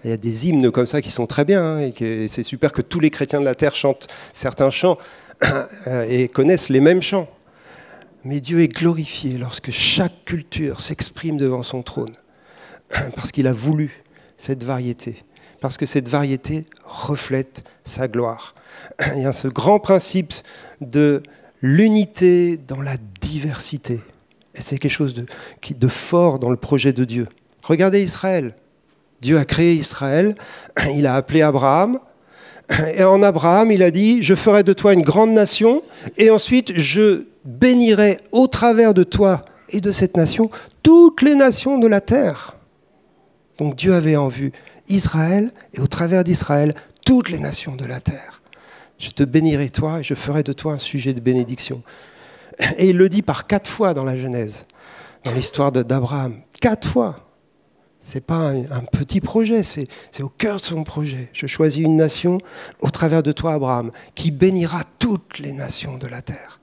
Il 0.04 0.10
y 0.10 0.12
a 0.12 0.16
des 0.16 0.48
hymnes 0.48 0.70
comme 0.70 0.86
ça 0.86 1.00
qui 1.00 1.10
sont 1.10 1.26
très 1.26 1.44
bien, 1.44 1.62
hein, 1.62 1.90
et 2.00 2.26
c'est 2.26 2.42
super 2.42 2.72
que 2.72 2.82
tous 2.82 2.98
les 2.98 3.10
chrétiens 3.10 3.38
de 3.38 3.44
la 3.44 3.54
terre 3.54 3.76
chantent 3.76 4.08
certains 4.32 4.70
chants 4.70 4.98
euh, 5.86 6.06
et 6.08 6.28
connaissent 6.28 6.68
les 6.68 6.80
mêmes 6.80 7.02
chants. 7.02 7.28
Mais 8.24 8.40
Dieu 8.40 8.60
est 8.60 8.68
glorifié 8.68 9.38
lorsque 9.38 9.70
chaque 9.70 10.24
culture 10.24 10.80
s'exprime 10.80 11.36
devant 11.36 11.62
son 11.62 11.82
trône, 11.82 12.14
parce 13.14 13.30
qu'il 13.30 13.46
a 13.46 13.52
voulu 13.52 14.02
cette 14.36 14.64
variété, 14.64 15.24
parce 15.60 15.76
que 15.76 15.86
cette 15.86 16.08
variété 16.08 16.64
reflète 16.84 17.62
sa 17.84 18.08
gloire. 18.08 18.54
Il 19.16 19.22
y 19.22 19.26
a 19.26 19.32
ce 19.32 19.48
grand 19.48 19.78
principe 19.78 20.32
de 20.80 21.22
l'unité 21.60 22.56
dans 22.56 22.82
la 22.82 22.96
diversité. 23.20 24.00
Et 24.54 24.60
c'est 24.60 24.78
quelque 24.78 24.90
chose 24.90 25.14
de, 25.14 25.26
de 25.70 25.88
fort 25.88 26.40
dans 26.40 26.50
le 26.50 26.56
projet 26.56 26.92
de 26.92 27.04
Dieu. 27.04 27.28
Regardez 27.62 28.02
Israël. 28.02 28.54
Dieu 29.22 29.38
a 29.38 29.44
créé 29.44 29.74
Israël, 29.74 30.34
il 30.94 31.06
a 31.06 31.14
appelé 31.14 31.42
Abraham, 31.42 32.00
et 32.94 33.04
en 33.04 33.22
Abraham, 33.22 33.70
il 33.70 33.82
a 33.82 33.90
dit, 33.90 34.20
je 34.22 34.34
ferai 34.34 34.64
de 34.64 34.72
toi 34.72 34.92
une 34.92 35.02
grande 35.02 35.30
nation, 35.30 35.82
et 36.18 36.28
ensuite 36.28 36.72
je 36.76 37.26
bénirai 37.44 38.18
au 38.32 38.48
travers 38.48 38.92
de 38.94 39.04
toi 39.04 39.42
et 39.70 39.80
de 39.80 39.92
cette 39.92 40.16
nation 40.16 40.50
toutes 40.82 41.22
les 41.22 41.36
nations 41.36 41.78
de 41.78 41.86
la 41.86 42.00
terre. 42.00 42.56
Donc 43.58 43.76
Dieu 43.76 43.94
avait 43.94 44.16
en 44.16 44.28
vue 44.28 44.52
Israël, 44.88 45.52
et 45.72 45.80
au 45.80 45.86
travers 45.86 46.24
d'Israël, 46.24 46.74
toutes 47.06 47.30
les 47.30 47.38
nations 47.38 47.76
de 47.76 47.84
la 47.84 48.00
terre. 48.00 48.42
Je 48.98 49.10
te 49.10 49.22
bénirai 49.22 49.70
toi, 49.70 50.00
et 50.00 50.02
je 50.02 50.14
ferai 50.14 50.42
de 50.42 50.52
toi 50.52 50.72
un 50.72 50.78
sujet 50.78 51.14
de 51.14 51.20
bénédiction. 51.20 51.82
Et 52.76 52.90
il 52.90 52.96
le 52.96 53.08
dit 53.08 53.22
par 53.22 53.46
quatre 53.46 53.70
fois 53.70 53.94
dans 53.94 54.04
la 54.04 54.16
Genèse, 54.16 54.66
dans 55.24 55.32
l'histoire 55.32 55.70
d'Abraham. 55.70 56.40
Quatre 56.60 56.88
fois. 56.88 57.31
Ce 58.02 58.16
n'est 58.16 58.20
pas 58.20 58.50
un, 58.50 58.84
petit 58.90 59.20
projet, 59.20 59.62
c'est 59.62 59.86
au 60.20 60.28
cœur 60.28 60.56
de 60.56 60.62
son 60.62 60.82
projet. 60.82 61.28
Je 61.32 61.46
choisis 61.46 61.80
une 61.80 61.96
nation 61.96 62.38
au 62.80 62.90
travers 62.90 63.22
de 63.22 63.30
toi, 63.30 63.54
Abraham, 63.54 63.92
qui 64.16 64.32
bénira 64.32 64.82
toutes 64.98 65.38
les 65.38 65.52
nations 65.52 65.98
de 65.98 66.08
la 66.08 66.20
terre. 66.20 66.60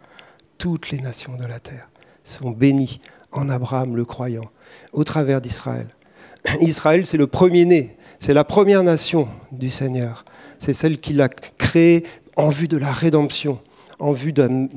Toutes 0.58 0.92
les 0.92 1.00
nations 1.00 1.38
de 1.38 1.46
la 1.46 1.62
terre 1.62 1.90
sont 2.26 2.52
bénies 2.52 3.00
en 3.32 3.48
Abraham 3.48 3.96
le 3.96 4.04
croyant, 4.04 4.52
au 4.92 5.06
travers 5.06 5.40
d'Israël. 5.40 5.88
Israël, 6.62 7.06
c'est 7.06 7.18
le 7.18 7.28
premier-né, 7.28 7.96
c'est 8.20 8.34
la 8.34 8.44
première 8.44 8.84
nation 8.84 9.30
du 9.54 9.70
Seigneur. 9.70 10.26
C'est 10.60 10.74
celle 10.74 11.00
qu'il 11.00 11.22
a 11.22 11.30
créée 11.30 12.04
en 12.36 12.50
vue 12.50 12.68
de 12.68 12.76
la 12.76 12.92
rédemption, 12.92 13.60
en 14.00 14.12
vue 14.12 14.34
de, 14.34 14.68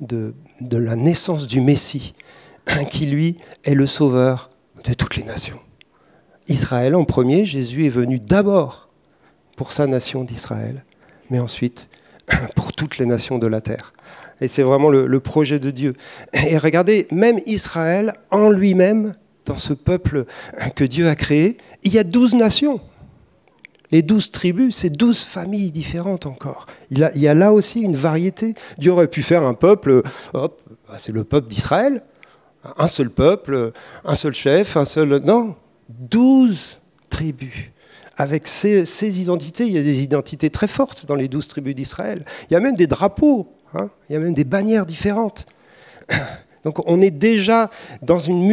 de 0.00 0.76
la 0.76 0.96
naissance 0.96 1.46
du 1.46 1.60
Messie, 1.60 2.14
qui 2.90 3.06
lui 3.06 3.36
est 3.62 3.74
le 3.74 3.86
sauveur 3.86 4.50
de 4.82 4.94
toutes 4.94 5.14
les 5.14 5.22
nations. 5.22 5.60
Israël 6.48 6.94
en 6.94 7.04
premier, 7.04 7.44
Jésus 7.44 7.86
est 7.86 7.90
venu 7.90 8.18
d'abord 8.18 8.88
pour 9.56 9.72
sa 9.72 9.86
nation 9.86 10.24
d'Israël, 10.24 10.84
mais 11.30 11.38
ensuite 11.38 11.88
pour 12.56 12.72
toutes 12.72 12.98
les 12.98 13.06
nations 13.06 13.38
de 13.38 13.46
la 13.46 13.60
terre. 13.60 13.92
Et 14.40 14.48
c'est 14.48 14.62
vraiment 14.62 14.90
le, 14.90 15.20
projet 15.20 15.60
de 15.60 15.70
Dieu. 15.70 15.94
Et 16.32 16.58
regardez, 16.58 17.06
même 17.12 17.38
Israël 17.46 18.14
en 18.30 18.50
lui-même, 18.50 19.14
dans 19.44 19.56
ce 19.56 19.72
peuple 19.72 20.24
que 20.74 20.84
Dieu 20.84 21.08
a 21.08 21.14
créé, 21.14 21.58
il 21.84 21.92
y 21.92 21.98
a 21.98 22.04
douze 22.04 22.34
nations. 22.34 22.80
Les 23.92 24.02
douze 24.02 24.30
tribus, 24.32 24.74
c'est 24.74 24.90
douze 24.90 25.20
familles 25.20 25.70
différentes 25.70 26.26
encore. 26.26 26.66
Il, 26.90 26.98
y 26.98 27.28
a 27.28 27.34
là 27.34 27.52
aussi 27.52 27.82
une 27.82 27.94
variété. 27.94 28.54
Dieu 28.78 28.90
aurait 28.90 29.06
pu 29.06 29.22
faire 29.22 29.42
un 29.44 29.54
peuple, 29.54 30.02
bah, 30.32 30.48
c'est 30.96 31.12
le 31.12 31.24
peuple 31.24 31.48
d'Israël, 31.48 32.02
un 32.78 32.86
seul 32.86 33.10
peuple, 33.10 33.72
un 34.04 34.14
seul 34.14 34.34
chef, 34.34 34.76
un 34.76 34.84
seul... 34.84 35.22
Non, 35.24 35.54
douze 35.98 36.80
tribus. 37.08 37.70
Avec 38.16 38.46
ces, 38.46 39.20
identités, 39.20 39.64
il 39.66 39.72
y 39.72 39.78
a 39.78 39.82
des 39.82 40.02
identités 40.02 40.50
très 40.50 40.68
fortes 40.68 41.06
dans 41.06 41.14
les 41.14 41.28
douze 41.28 41.48
tribus 41.48 41.74
d'Israël. 41.74 42.24
Il 42.50 42.54
y 42.54 42.56
a 42.56 42.60
même 42.60 42.74
des 42.74 42.86
drapeaux, 42.86 43.48
hein. 43.74 43.90
il 44.08 44.12
y 44.12 44.16
a 44.16 44.18
même 44.18 44.34
des 44.34 44.44
bannières 44.44 44.86
différentes. 44.86 45.46
Donc 46.64 46.86
on 46.86 47.00
est 47.00 47.10
déjà 47.10 47.70
dans 48.02 48.18
une 48.18 48.46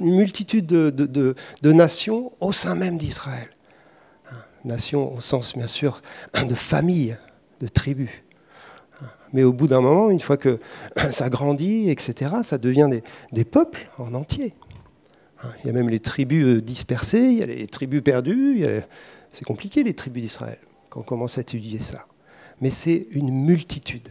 multitude 0.00 0.66
de, 0.66 1.34
nations 1.62 2.32
au 2.40 2.52
sein 2.52 2.74
même 2.74 2.96
d'Israël. 2.96 3.50
Nations 4.64 5.14
au 5.14 5.20
sens 5.20 5.54
bien 5.54 5.66
sûr 5.66 6.00
de 6.48 6.54
famille, 6.54 7.18
de 7.60 7.68
tribus. 7.68 8.10
Mais 9.32 9.44
au 9.44 9.52
bout 9.52 9.66
d'un 9.66 9.80
moment, 9.80 10.10
une 10.10 10.20
fois 10.20 10.36
que 10.36 10.58
ça 11.10 11.28
grandit, 11.28 11.90
etc., 11.90 12.36
ça 12.42 12.58
devient 12.58 12.88
des 13.32 13.44
peuples 13.44 13.90
en 13.98 14.14
entier. 14.14 14.54
Il 15.62 15.66
y 15.66 15.70
a 15.70 15.72
même 15.72 15.88
les 15.88 16.00
tribus 16.00 16.44
euh, 16.44 16.60
dispersées, 16.60 17.22
il 17.22 17.38
y 17.38 17.42
a 17.42 17.46
les 17.46 17.66
tribus 17.66 18.02
perdues. 18.02 18.64
C'est 19.32 19.44
compliqué 19.44 19.82
les 19.82 19.94
tribus 19.94 20.22
d'Israël 20.22 20.58
quand 20.90 21.00
on 21.00 21.04
commence 21.04 21.38
à 21.38 21.40
étudier 21.40 21.78
ça. 21.78 22.06
Mais 22.60 22.70
c'est 22.70 23.06
une 23.12 23.30
multitude. 23.30 24.08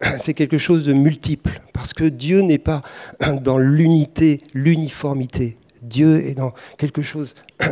C'est 0.16 0.34
quelque 0.34 0.58
chose 0.58 0.84
de 0.84 0.92
multiple, 0.92 1.60
parce 1.72 1.92
que 1.92 2.04
Dieu 2.04 2.40
n'est 2.40 2.58
pas 2.58 2.82
dans 3.42 3.58
l'unité, 3.58 4.38
l'uniformité. 4.52 5.56
Dieu 5.82 6.24
est 6.26 6.34
dans 6.34 6.52
quelque 6.78 7.02
chose 7.02 7.34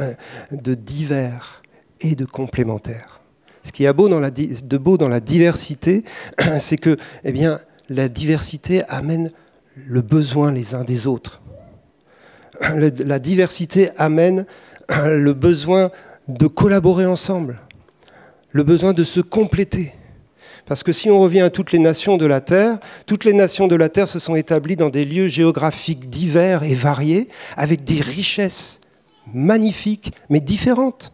de 0.53 0.75
divers 0.75 1.63
et 2.01 2.15
de 2.15 2.25
complémentaire. 2.25 3.21
Ce 3.63 3.73
qui 3.73 3.85
est 3.85 3.93
beau 3.93 4.09
dans 4.09 4.21
la, 4.21 4.31
de 4.31 4.77
beau 4.79 4.99
dans 4.99 5.09
la 5.09 5.21
diversité, 5.21 6.05
c'est 6.59 6.79
que 6.79 6.97
eh 7.25 7.33
bien, 7.33 7.61
la 7.89 8.09
diversité 8.09 8.85
amène 8.89 9.31
le 9.77 10.01
besoin 10.03 10.53
les 10.53 10.75
uns 10.75 10.85
des 10.85 11.07
autres 11.07 11.42
la 12.75 13.19
diversité 13.19 13.91
amène 13.97 14.47
le 14.89 15.33
besoin 15.33 15.91
de 16.29 16.47
collaborer 16.47 17.07
ensemble, 17.07 17.59
le 18.53 18.63
besoin 18.63 18.93
de 18.93 19.05
se 19.05 19.21
compléter. 19.21 19.93
Parce 20.67 20.83
que 20.83 20.93
si 20.93 21.11
on 21.11 21.21
revient 21.21 21.41
à 21.41 21.51
toutes 21.51 21.73
les 21.73 21.79
nations 21.79 22.17
de 22.17 22.27
la 22.27 22.41
Terre, 22.41 22.79
toutes 23.07 23.25
les 23.25 23.33
nations 23.33 23.67
de 23.67 23.75
la 23.75 23.89
Terre 23.89 24.09
se 24.09 24.19
sont 24.19 24.37
établies 24.37 24.77
dans 24.77 24.91
des 24.91 25.05
lieux 25.05 25.27
géographiques 25.27 26.09
divers 26.09 26.63
et 26.63 26.75
variés, 26.75 27.29
avec 27.57 27.85
des 27.85 28.01
richesses 28.01 28.81
magnifiques, 29.35 30.13
mais 30.31 30.41
différentes. 30.41 31.13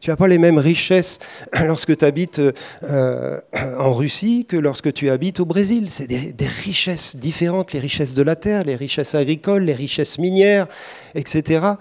Tu 0.00 0.10
n'as 0.10 0.16
pas 0.16 0.28
les 0.28 0.38
mêmes 0.38 0.58
richesses 0.58 1.18
lorsque 1.64 1.96
tu 1.96 2.04
habites 2.04 2.40
euh, 2.84 3.40
en 3.78 3.92
Russie 3.92 4.46
que 4.48 4.56
lorsque 4.56 4.92
tu 4.92 5.10
habites 5.10 5.40
au 5.40 5.44
Brésil. 5.44 5.90
C'est 5.90 6.06
des, 6.06 6.46
richesses 6.46 7.16
différentes, 7.16 7.72
les 7.72 7.80
richesses 7.80 8.14
de 8.14 8.22
la 8.22 8.36
terre, 8.36 8.62
les 8.62 8.76
richesses 8.76 9.14
agricoles, 9.14 9.64
les 9.64 9.74
richesses 9.74 10.18
minières, 10.18 10.66
etc. 11.14 11.72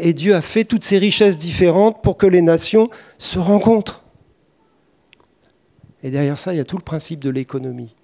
Et 0.00 0.12
Dieu 0.12 0.34
a 0.34 0.42
fait 0.42 0.64
toutes 0.64 0.84
ces 0.84 0.98
richesses 0.98 1.38
différentes 1.38 2.02
pour 2.02 2.16
que 2.16 2.26
les 2.26 2.42
nations 2.42 2.90
se 3.18 3.38
rencontrent. 3.38 4.02
Et 6.02 6.10
derrière 6.10 6.38
ça, 6.38 6.52
il 6.52 6.58
y 6.58 6.60
a 6.60 6.64
tout 6.64 6.76
le 6.76 6.82
principe 6.82 7.20
de 7.20 7.30
l'économie. 7.30 7.94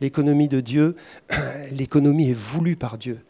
L'économie 0.00 0.48
de 0.48 0.60
Dieu, 0.60 0.96
l'économie 1.72 2.30
est 2.30 2.38
voulue 2.38 2.76
par 2.76 2.98
Dieu. 2.98 3.20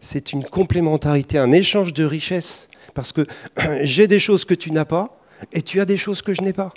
C'est 0.00 0.32
une 0.32 0.44
complémentarité, 0.44 1.38
un 1.38 1.52
échange 1.52 1.92
de 1.94 2.04
richesses 2.04 2.68
parce 2.94 3.12
que 3.12 3.26
j'ai 3.82 4.06
des 4.06 4.18
choses 4.18 4.44
que 4.44 4.54
tu 4.54 4.70
n'as 4.72 4.84
pas 4.84 5.18
et 5.52 5.62
tu 5.62 5.80
as 5.80 5.84
des 5.84 5.96
choses 5.96 6.22
que 6.22 6.34
je 6.34 6.42
n'ai 6.42 6.52
pas. 6.52 6.72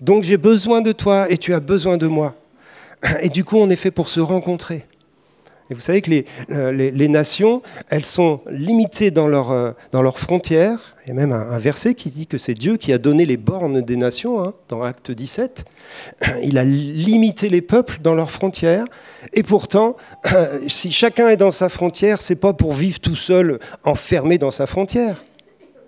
Donc 0.00 0.22
j'ai 0.22 0.36
besoin 0.36 0.82
de 0.82 0.92
toi 0.92 1.30
et 1.30 1.38
tu 1.38 1.54
as 1.54 1.60
besoin 1.60 1.96
de 1.96 2.06
moi. 2.06 2.34
Et 3.20 3.28
du 3.28 3.44
coup, 3.44 3.56
on 3.56 3.68
est 3.70 3.76
fait 3.76 3.90
pour 3.90 4.08
se 4.08 4.20
rencontrer. 4.20 4.86
Et 5.68 5.74
vous 5.74 5.80
savez 5.80 6.00
que 6.00 6.10
les, 6.10 6.24
les, 6.92 7.08
nations, 7.08 7.60
elles 7.88 8.04
sont 8.04 8.40
limitées 8.48 9.10
dans, 9.10 9.26
leur, 9.26 9.74
dans 9.90 10.00
leurs 10.00 10.18
frontières. 10.20 10.94
Il 11.04 11.08
y 11.08 11.10
a 11.10 11.14
même 11.14 11.32
un, 11.32 11.58
verset 11.58 11.96
qui 11.96 12.08
dit 12.08 12.28
que 12.28 12.38
c'est 12.38 12.54
Dieu 12.54 12.76
qui 12.76 12.92
a 12.92 12.98
donné 12.98 13.26
les 13.26 13.36
bornes 13.36 13.82
des 13.82 13.96
nations, 13.96 14.40
hein, 14.40 14.54
dans 14.68 14.82
Acte 14.84 15.10
17. 15.10 15.64
Il 16.44 16.56
a 16.56 16.64
limité 16.64 17.48
les 17.48 17.62
peuples 17.62 17.98
dans 18.00 18.14
leurs 18.14 18.30
frontières. 18.30 18.84
Et 19.32 19.42
pourtant, 19.42 19.96
si 20.68 20.92
chacun 20.92 21.30
est 21.30 21.36
dans 21.36 21.50
sa 21.50 21.68
frontière, 21.68 22.20
c'est 22.20 22.40
pas 22.40 22.52
pour 22.52 22.72
vivre 22.72 23.00
tout 23.00 23.16
seul, 23.16 23.58
enfermé 23.82 24.38
dans 24.38 24.52
sa 24.52 24.66
frontière. 24.66 25.24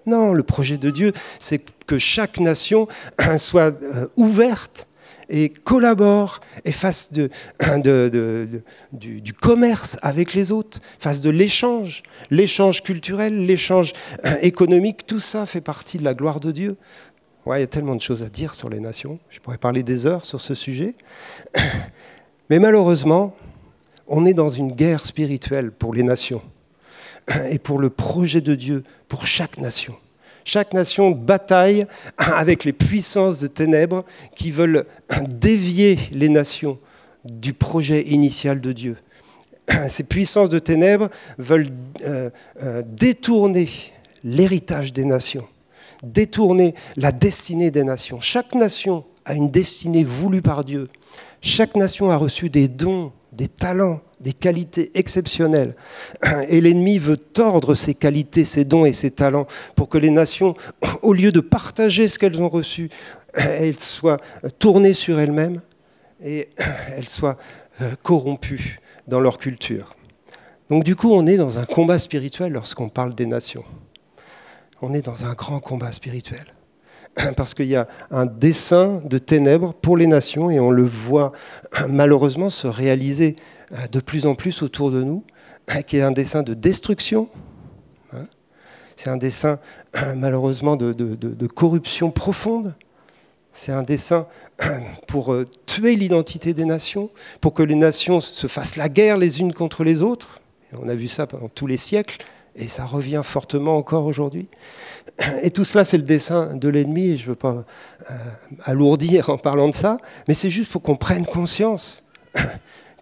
Non, 0.09 0.33
le 0.33 0.43
projet 0.43 0.79
de 0.79 0.89
Dieu, 0.89 1.13
c'est 1.39 1.61
que 1.87 1.99
chaque 1.99 2.41
nation 2.41 2.89
soit 3.37 3.75
euh, 3.83 4.07
ouverte 4.17 4.87
et 5.29 5.51
collabore 5.51 6.41
et 6.65 6.73
fasse 6.73 7.13
de, 7.13 7.29
du, 8.93 9.33
commerce 9.35 9.99
avec 10.01 10.33
les 10.33 10.51
autres, 10.51 10.81
fasse 10.99 11.21
de 11.21 11.29
l'échange, 11.29 12.03
l'échange 12.31 12.83
culturel, 12.83 13.45
l'échange 13.45 13.93
économique, 14.41 15.07
tout 15.07 15.21
ça 15.21 15.45
fait 15.45 15.61
partie 15.61 15.99
de 15.99 16.05
la 16.05 16.15
gloire 16.15 16.41
de 16.41 16.53
Dieu. 16.53 16.77
Ouais, 17.45 17.59
il 17.59 17.61
y 17.61 17.65
a 17.65 17.67
tellement 17.67 17.95
de 17.95 18.01
choses 18.01 18.23
à 18.23 18.31
dire 18.31 18.55
sur 18.55 18.71
les 18.71 18.81
nations, 18.81 19.19
je 19.29 19.41
pourrais 19.41 19.59
parler 19.59 19.83
des 19.83 20.07
heures 20.07 20.25
sur 20.25 20.41
ce 20.41 20.55
sujet. 20.55 20.95
Mais 22.49 22.59
malheureusement, 22.59 23.37
on 24.07 24.25
est 24.25 24.33
dans 24.33 24.49
une 24.49 24.73
guerre 24.73 25.05
spirituelle 25.05 25.71
pour 25.71 25.93
les 25.93 26.03
nations 26.03 26.41
et 27.51 27.59
pour 27.59 27.79
le 27.79 27.91
projet 27.91 28.41
de 28.41 28.55
Dieu 28.55 28.85
pour 29.09 29.27
chaque 29.27 29.59
nation. 29.59 29.95
Chaque 30.45 30.73
nation 30.73 31.11
bataille 31.11 31.87
avec 32.17 32.65
les 32.65 32.73
puissances 32.73 33.41
de 33.41 33.47
ténèbres 33.49 34.05
qui 34.35 34.51
veulent 34.51 34.87
dévier 35.29 35.99
les 36.11 36.31
nations 36.31 36.79
du 37.25 37.53
projet 37.53 38.03
initial 38.07 38.61
de 38.61 38.73
Dieu. 38.73 38.97
Ces 39.89 40.05
puissances 40.05 40.49
de 40.49 40.59
ténèbres 40.59 41.11
veulent 41.37 41.69
euh, 42.07 42.31
euh, 42.63 42.83
détourner 42.87 43.69
l'héritage 44.25 44.93
des 44.95 45.05
nations, 45.05 45.47
détourner 46.03 46.75
la 46.97 47.13
destinée 47.13 47.71
des 47.71 47.85
nations. 47.85 48.21
Chaque 48.21 48.55
nation 48.55 49.05
a 49.27 49.35
une 49.35 49.51
destinée 49.51 50.05
voulue 50.05 50.43
par 50.43 50.65
Dieu. 50.65 50.89
Chaque 51.43 51.77
nation 51.77 52.11
a 52.11 52.17
reçu 52.17 52.49
des 52.49 52.69
dons, 52.69 53.13
des 53.33 53.49
talents, 53.49 54.01
des 54.21 54.33
qualités 54.33 54.91
exceptionnelles. 54.95 55.75
Et 56.49 56.61
l'ennemi 56.61 56.99
veut 56.99 57.17
tordre 57.17 57.75
ces 57.75 57.95
qualités, 57.95 58.45
ces 58.45 58.65
dons 58.65 58.85
et 58.85 58.93
ces 58.93 59.11
talents 59.11 59.47
pour 59.77 59.89
que 59.89 59.99
les 59.99 60.11
nations, 60.11 60.55
au 61.03 61.13
lieu 61.13 61.33
de 61.33 61.41
partager 61.41 62.09
ce 62.09 62.19
qu'elles 62.19 62.41
ont 62.41 62.49
reçu, 62.49 62.91
elles 63.35 63.79
soient 63.79 64.19
tournées 64.59 64.95
sur 64.95 65.21
elles-mêmes 65.21 65.61
et 66.23 66.49
elles 66.97 67.09
soient 67.09 67.39
euh, 67.81 67.93
corrompues 68.03 68.81
dans 69.07 69.21
leur 69.21 69.39
culture. 69.39 69.95
Donc 70.69 70.85
du 70.85 70.97
coup, 70.97 71.13
on 71.13 71.27
est 71.27 71.37
dans 71.37 71.59
un 71.59 71.65
combat 71.65 71.99
spirituel 71.99 72.53
lorsqu'on 72.53 72.89
parle 72.89 73.15
des 73.15 73.27
nations. 73.27 73.65
On 74.83 74.93
est 74.93 75.03
dans 75.03 75.25
un 75.25 75.33
grand 75.33 75.61
combat 75.61 75.93
spirituel. 75.93 76.55
Parce 77.37 77.55
qu'il 77.55 77.67
y 77.67 77.77
a 77.77 77.89
un 78.11 78.27
dessein 78.27 79.01
de 79.05 79.19
ténèbres 79.19 79.75
pour 79.75 79.97
les 79.97 80.07
nations 80.07 80.51
et 80.51 80.61
on 80.61 80.71
le 80.71 80.85
voit 80.85 81.33
malheureusement 81.89 82.51
se 82.51 82.67
réaliser 82.67 83.37
euh, 83.73 83.87
de 83.91 84.01
plus 84.01 84.27
en 84.27 84.35
plus 84.35 84.63
autour 84.63 84.91
de 84.91 85.03
nous, 85.03 85.25
qui 85.87 85.99
est 85.99 86.03
un 86.03 86.13
dessin 86.13 86.43
de 86.43 86.55
destruction. 86.55 87.29
Hein. 88.13 88.25
C'est 88.97 89.11
un 89.11 89.17
dessin 89.17 89.59
malheureusement 90.17 90.77
de, 90.77 91.47
corruption 91.47 92.11
profonde. 92.11 92.75
C'est 93.53 93.73
un 93.73 93.83
dessin 93.83 94.27
pour 95.09 95.33
euh, 95.33 95.47
tuer 95.67 95.97
l'identité 95.97 96.53
des 96.53 96.65
nations, 96.65 97.11
pour 97.41 97.55
que 97.55 97.63
les 97.63 97.75
nations 97.75 98.21
se 98.21 98.47
fassent 98.47 98.77
la 98.77 98.89
guerre 98.89 99.19
les 99.19 99.41
unes 99.41 99.53
contre 99.53 99.83
les 99.83 100.03
autres. 100.03 100.41
on 100.81 100.89
a 100.89 100.95
vu 100.95 101.07
ça 101.07 101.27
pendant 101.27 101.49
tous 101.49 101.67
les 101.67 101.77
siècles, 101.77 102.25
et 102.59 102.69
ça 102.69 102.85
revient 102.85 103.23
fortement 103.25 103.77
encore 103.77 104.05
aujourd'hui. 104.05 104.49
Et 105.43 105.51
tout 105.51 105.65
cela, 105.65 105.85
c'est 105.85 105.97
le 105.97 106.03
dessin 106.03 106.55
de 106.57 106.69
l'ennemi, 106.69 107.17
je 107.17 107.25
ne 107.25 107.29
veux 107.31 107.35
pas 107.35 107.65
euh, 108.11 108.15
alourdir 108.65 109.31
en 109.31 109.39
parlant 109.39 109.69
de 109.69 109.75
ça, 109.75 109.99
mais 110.27 110.35
c'est 110.35 110.51
juste 110.51 110.71
pour 110.71 110.83
qu'on 110.83 110.97
prenne 110.97 111.25
conscience 111.25 112.05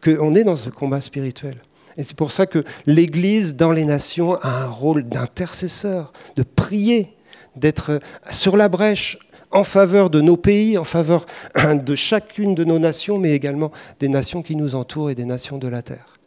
qu'on 0.04 0.34
est 0.34 0.44
dans 0.44 0.56
ce 0.56 0.70
combat 0.70 1.00
spirituel. 1.00 1.56
Et 1.96 2.02
c'est 2.02 2.16
pour 2.16 2.32
ça 2.32 2.46
que 2.46 2.64
l'Église 2.84 3.56
dans 3.56 3.72
les 3.72 3.84
nations 3.84 4.34
a 4.36 4.64
un 4.64 4.66
rôle 4.66 5.04
d'intercesseur, 5.08 6.12
de 6.36 6.42
prier, 6.42 7.14
d'être 7.56 8.00
sur 8.28 8.56
la 8.56 8.68
brèche 8.68 9.18
en 9.50 9.64
faveur 9.64 10.10
de 10.10 10.20
nos 10.20 10.36
pays, 10.36 10.76
en 10.76 10.84
faveur 10.84 11.24
de 11.74 11.94
chacune 11.94 12.54
de 12.54 12.64
nos 12.64 12.78
nations, 12.78 13.18
mais 13.18 13.32
également 13.32 13.72
des 14.00 14.08
nations 14.08 14.42
qui 14.42 14.56
nous 14.56 14.74
entourent 14.74 15.10
et 15.10 15.14
des 15.14 15.24
nations 15.24 15.56
de 15.56 15.68
la 15.68 15.82
terre. 15.82 16.18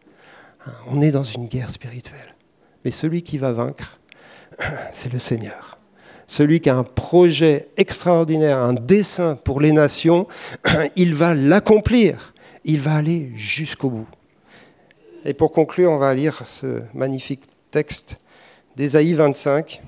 On 0.87 1.01
est 1.01 1.11
dans 1.11 1.23
une 1.23 1.47
guerre 1.47 1.69
spirituelle. 1.69 2.35
Mais 2.85 2.91
celui 2.91 3.23
qui 3.23 3.37
va 3.37 3.51
vaincre, 3.51 3.99
c'est 4.93 5.11
le 5.11 5.19
Seigneur. 5.19 5.77
Celui 6.27 6.61
qui 6.61 6.69
a 6.69 6.75
un 6.75 6.83
projet 6.83 7.69
extraordinaire, 7.77 8.59
un 8.59 8.73
dessein 8.73 9.35
pour 9.35 9.61
les 9.61 9.71
nations, 9.71 10.27
il 10.95 11.15
va 11.15 11.33
l'accomplir 11.33 12.33
il 12.65 12.79
va 12.81 12.95
aller 12.95 13.31
jusqu'au 13.35 13.89
bout. 13.89 14.07
Et 15.25 15.33
pour 15.33 15.51
conclure, 15.51 15.91
on 15.91 15.97
va 15.97 16.13
lire 16.13 16.43
ce 16.47 16.83
magnifique 16.93 17.43
texte 17.71 18.17
d'Ésaïe 18.75 19.13
25. 19.13 19.81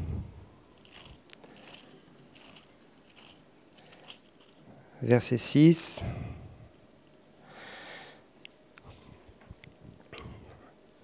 Verset 5.01 5.37
6. 5.37 6.01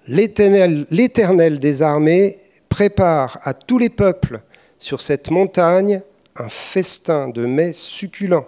L'Éternel 0.08 1.60
des 1.60 1.82
armées 1.82 2.40
prépare 2.70 3.40
à 3.44 3.54
tous 3.54 3.78
les 3.78 3.90
peuples 3.90 4.42
sur 4.78 5.02
cette 5.02 5.32
montagne 5.32 6.02
un 6.38 6.50
festin 6.50 7.30
de 7.30 7.46
mets 7.46 7.74
succulents, 7.74 8.46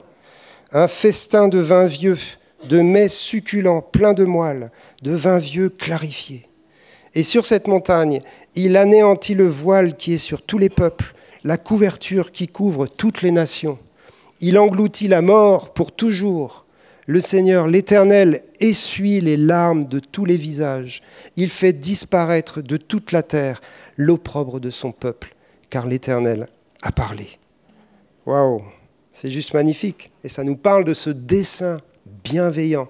un 0.72 0.88
festin 0.88 1.48
de 1.48 1.60
vin 1.60 1.86
vieux, 1.86 2.17
de 2.69 2.82
mets 2.82 3.10
succulents 3.10 3.82
pleins 3.82 4.13
de 4.13 4.26
moelle, 4.26 4.72
de 5.02 5.12
vin 5.12 5.38
vieux 5.38 5.69
clarifié. 5.69 6.48
Et 7.15 7.24
sur 7.24 7.45
cette 7.45 7.67
montagne, 7.67 8.22
il 8.56 8.78
anéantit 8.78 9.34
le 9.34 9.48
voile 9.48 9.98
qui 9.98 10.13
est 10.13 10.19
sur 10.19 10.43
tous 10.43 10.60
les 10.60 10.69
peuples, 10.69 11.13
la 11.43 11.58
couverture 11.58 12.32
qui 12.32 12.48
couvre 12.48 12.88
toutes 12.88 13.22
les 13.22 13.32
nations. 13.32 13.80
Il 14.39 14.58
engloutit 14.58 15.08
la 15.08 15.22
mort 15.22 15.74
pour 15.74 15.91
toujours. 15.91 16.65
Le 17.10 17.22
Seigneur, 17.22 17.65
l'Éternel, 17.65 18.43
essuie 18.60 19.19
les 19.19 19.36
larmes 19.36 19.86
de 19.86 19.98
tous 19.98 20.26
les 20.26 20.38
visages. 20.38 21.02
Il 21.36 21.50
fait 21.50 21.74
disparaître 21.74 22.62
de 22.62 22.78
toute 22.78 23.13
la 23.13 23.24
terre 23.24 23.62
l'opprobre 23.98 24.60
de 24.60 24.69
son 24.69 24.91
peuple, 24.91 25.34
car 25.72 25.88
l'Éternel 25.88 26.50
a 26.84 26.91
parlé. 26.91 27.39
Waouh, 28.28 28.62
c'est 29.12 29.32
juste 29.32 29.56
magnifique. 29.56 30.12
Et 30.24 30.30
ça 30.30 30.43
nous 30.43 30.56
parle 30.56 30.86
de 30.86 30.93
ce 30.93 31.10
dessein 31.10 31.82
bienveillant, 32.24 32.89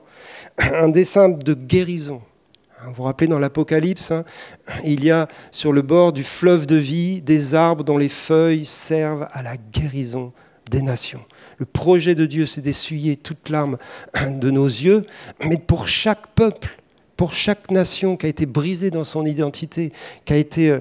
un 0.58 0.90
dessin 0.90 1.30
de 1.30 1.54
guérison. 1.54 2.22
Vous 2.88 2.96
vous 2.96 3.04
rappelez 3.04 3.30
dans 3.30 3.40
l'Apocalypse, 3.40 4.12
hein, 4.12 4.26
il 4.84 5.06
y 5.06 5.12
a 5.12 5.30
sur 5.50 5.72
le 5.72 5.82
bord 5.82 6.12
du 6.12 6.26
fleuve 6.26 6.66
de 6.66 6.76
vie 6.76 7.22
des 7.22 7.56
arbres 7.56 7.86
dont 7.86 7.98
les 7.98 8.10
feuilles 8.10 8.66
servent 8.66 9.30
à 9.32 9.44
la 9.44 9.56
guérison 9.56 10.34
des 10.70 10.82
nations. 10.82 11.24
Le 11.60 11.66
projet 11.66 12.16
de 12.16 12.26
Dieu, 12.26 12.46
c'est 12.46 12.62
d'essuyer 12.62 13.18
toute 13.18 13.50
larme 13.50 13.78
de 14.26 14.50
nos 14.50 14.66
yeux, 14.68 15.06
mais 15.46 15.58
pour 15.58 15.90
chaque 15.90 16.28
peuple, 16.28 16.80
pour 17.18 17.34
chaque 17.34 17.70
nation 17.70 18.16
qui 18.16 18.28
a 18.28 18.30
été 18.30 18.46
brisée 18.46 18.92
dans 18.92 19.04
son 19.04 19.26
identité, 19.26 19.92
qui 20.24 20.32
a 20.32 20.38
été 20.38 20.70
euh, 20.70 20.80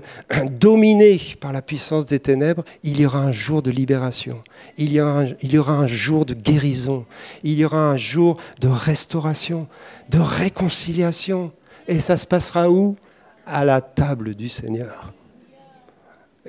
dominée 0.53 1.21
par 1.41 1.53
la 1.53 1.62
puissance 1.62 2.07
des 2.07 2.21
ténèbres, 2.21 2.64
il 2.85 3.01
y 3.01 3.07
aura 3.07 3.19
un 3.19 3.33
jour 3.33 3.61
de 3.61 3.73
libération, 3.73 4.45
il 4.77 4.93
y, 4.93 5.01
aura 5.01 5.23
un, 5.23 5.27
il 5.43 5.53
y 5.53 5.59
aura 5.59 5.73
un 5.73 5.88
jour 5.88 6.25
de 6.25 6.35
guérison, 6.35 7.07
il 7.43 7.55
y 7.55 7.64
aura 7.64 7.91
un 7.91 7.97
jour 7.97 8.41
de 8.61 8.69
restauration, 8.69 9.67
de 10.11 10.21
réconciliation. 10.21 11.51
Et 11.88 11.99
ça 11.99 12.17
se 12.17 12.25
passera 12.25 12.71
où? 12.71 12.97
À 13.45 13.64
la 13.64 13.81
table 13.81 14.37
du 14.37 14.49
Seigneur. 14.49 15.12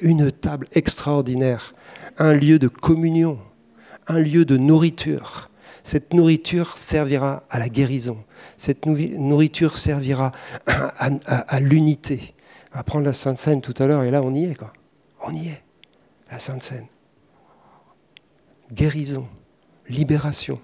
Une 0.02 0.32
table 0.32 0.68
extraordinaire, 0.74 1.74
un 2.20 2.34
lieu 2.34 2.60
de 2.60 2.68
communion, 2.68 3.40
un 4.10 4.20
lieu 4.20 4.46
de 4.46 4.58
nourriture. 4.58 5.50
Cette 5.84 6.14
nourriture 6.14 6.76
servira 6.76 7.44
à 7.50 7.60
la 7.60 7.70
guérison 7.70 8.18
cette 8.58 8.86
nourriture 8.86 9.78
servira 9.78 10.32
à, 10.66 11.60
l'unité. 11.60 12.36
Va 12.74 12.84
prendre 12.84 13.06
la 13.06 13.14
Sainte 13.14 13.38
Seine 13.38 13.62
tout 13.62 13.74
à 13.82 13.88
l'heure, 13.88 14.04
et 14.04 14.12
là 14.12 14.22
on 14.22 14.34
y 14.34 14.46
est, 14.46 14.56
quoi. 14.56 14.74
On 15.26 15.34
y 15.34 15.48
est, 15.48 15.64
la 16.32 16.40
Sainte 16.40 16.64
Seine. 16.64 16.88
Guérison, 18.72 19.28
libération, 19.88 20.60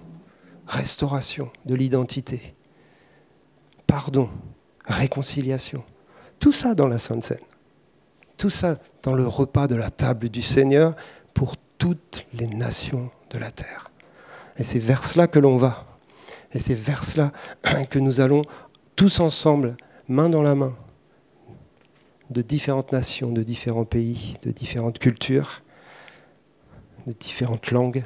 restauration 0.66 1.50
de 1.64 1.74
l'identité, 1.74 2.54
pardon, 3.86 4.28
réconciliation. 4.84 5.82
Tout 6.38 6.52
ça 6.52 6.74
dans 6.74 6.86
la 6.86 6.98
Sainte 6.98 7.24
Seine. 7.24 7.38
Tout 8.36 8.50
ça 8.50 8.78
dans 9.02 9.14
le 9.14 9.26
repas 9.26 9.66
de 9.66 9.74
la 9.74 9.90
table 9.90 10.28
du 10.28 10.42
Seigneur 10.42 10.94
pour 11.32 11.56
toutes 11.78 12.26
les 12.34 12.46
nations 12.46 13.10
de 13.30 13.38
la 13.38 13.50
terre. 13.50 13.90
Et 14.58 14.62
c'est 14.62 14.78
vers 14.78 15.04
cela 15.04 15.26
que 15.26 15.38
l'on 15.38 15.56
va. 15.56 15.86
Et 16.52 16.58
c'est 16.58 16.74
vers 16.74 17.04
cela 17.04 17.32
que 17.90 17.98
nous 17.98 18.20
allons 18.20 18.42
tous 18.94 19.20
ensemble 19.20 19.76
main 20.08 20.28
dans 20.28 20.42
la 20.42 20.54
main, 20.54 20.74
de 22.30 22.42
différentes 22.42 22.92
nations, 22.92 23.30
de 23.30 23.42
différents 23.42 23.84
pays, 23.84 24.36
de 24.42 24.50
différentes 24.50 24.98
cultures, 24.98 25.62
de 27.06 27.12
différentes 27.12 27.70
langues. 27.70 28.04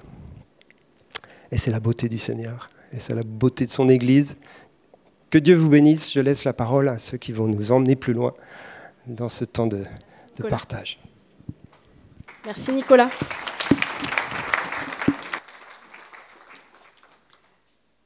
Et 1.52 1.58
c'est 1.58 1.70
la 1.70 1.80
beauté 1.80 2.08
du 2.08 2.18
Seigneur, 2.18 2.70
et 2.92 3.00
c'est 3.00 3.14
la 3.14 3.22
beauté 3.22 3.66
de 3.66 3.70
son 3.70 3.88
Église. 3.88 4.38
Que 5.30 5.38
Dieu 5.38 5.54
vous 5.54 5.68
bénisse. 5.68 6.12
Je 6.12 6.20
laisse 6.20 6.44
la 6.44 6.52
parole 6.52 6.88
à 6.88 6.98
ceux 6.98 7.16
qui 7.16 7.32
vont 7.32 7.46
nous 7.46 7.70
emmener 7.70 7.96
plus 7.96 8.12
loin 8.12 8.34
dans 9.06 9.28
ce 9.28 9.44
temps 9.44 9.66
de, 9.66 9.84
de 10.36 10.42
partage. 10.42 10.98
Merci 12.44 12.72
Nicolas. 12.72 13.10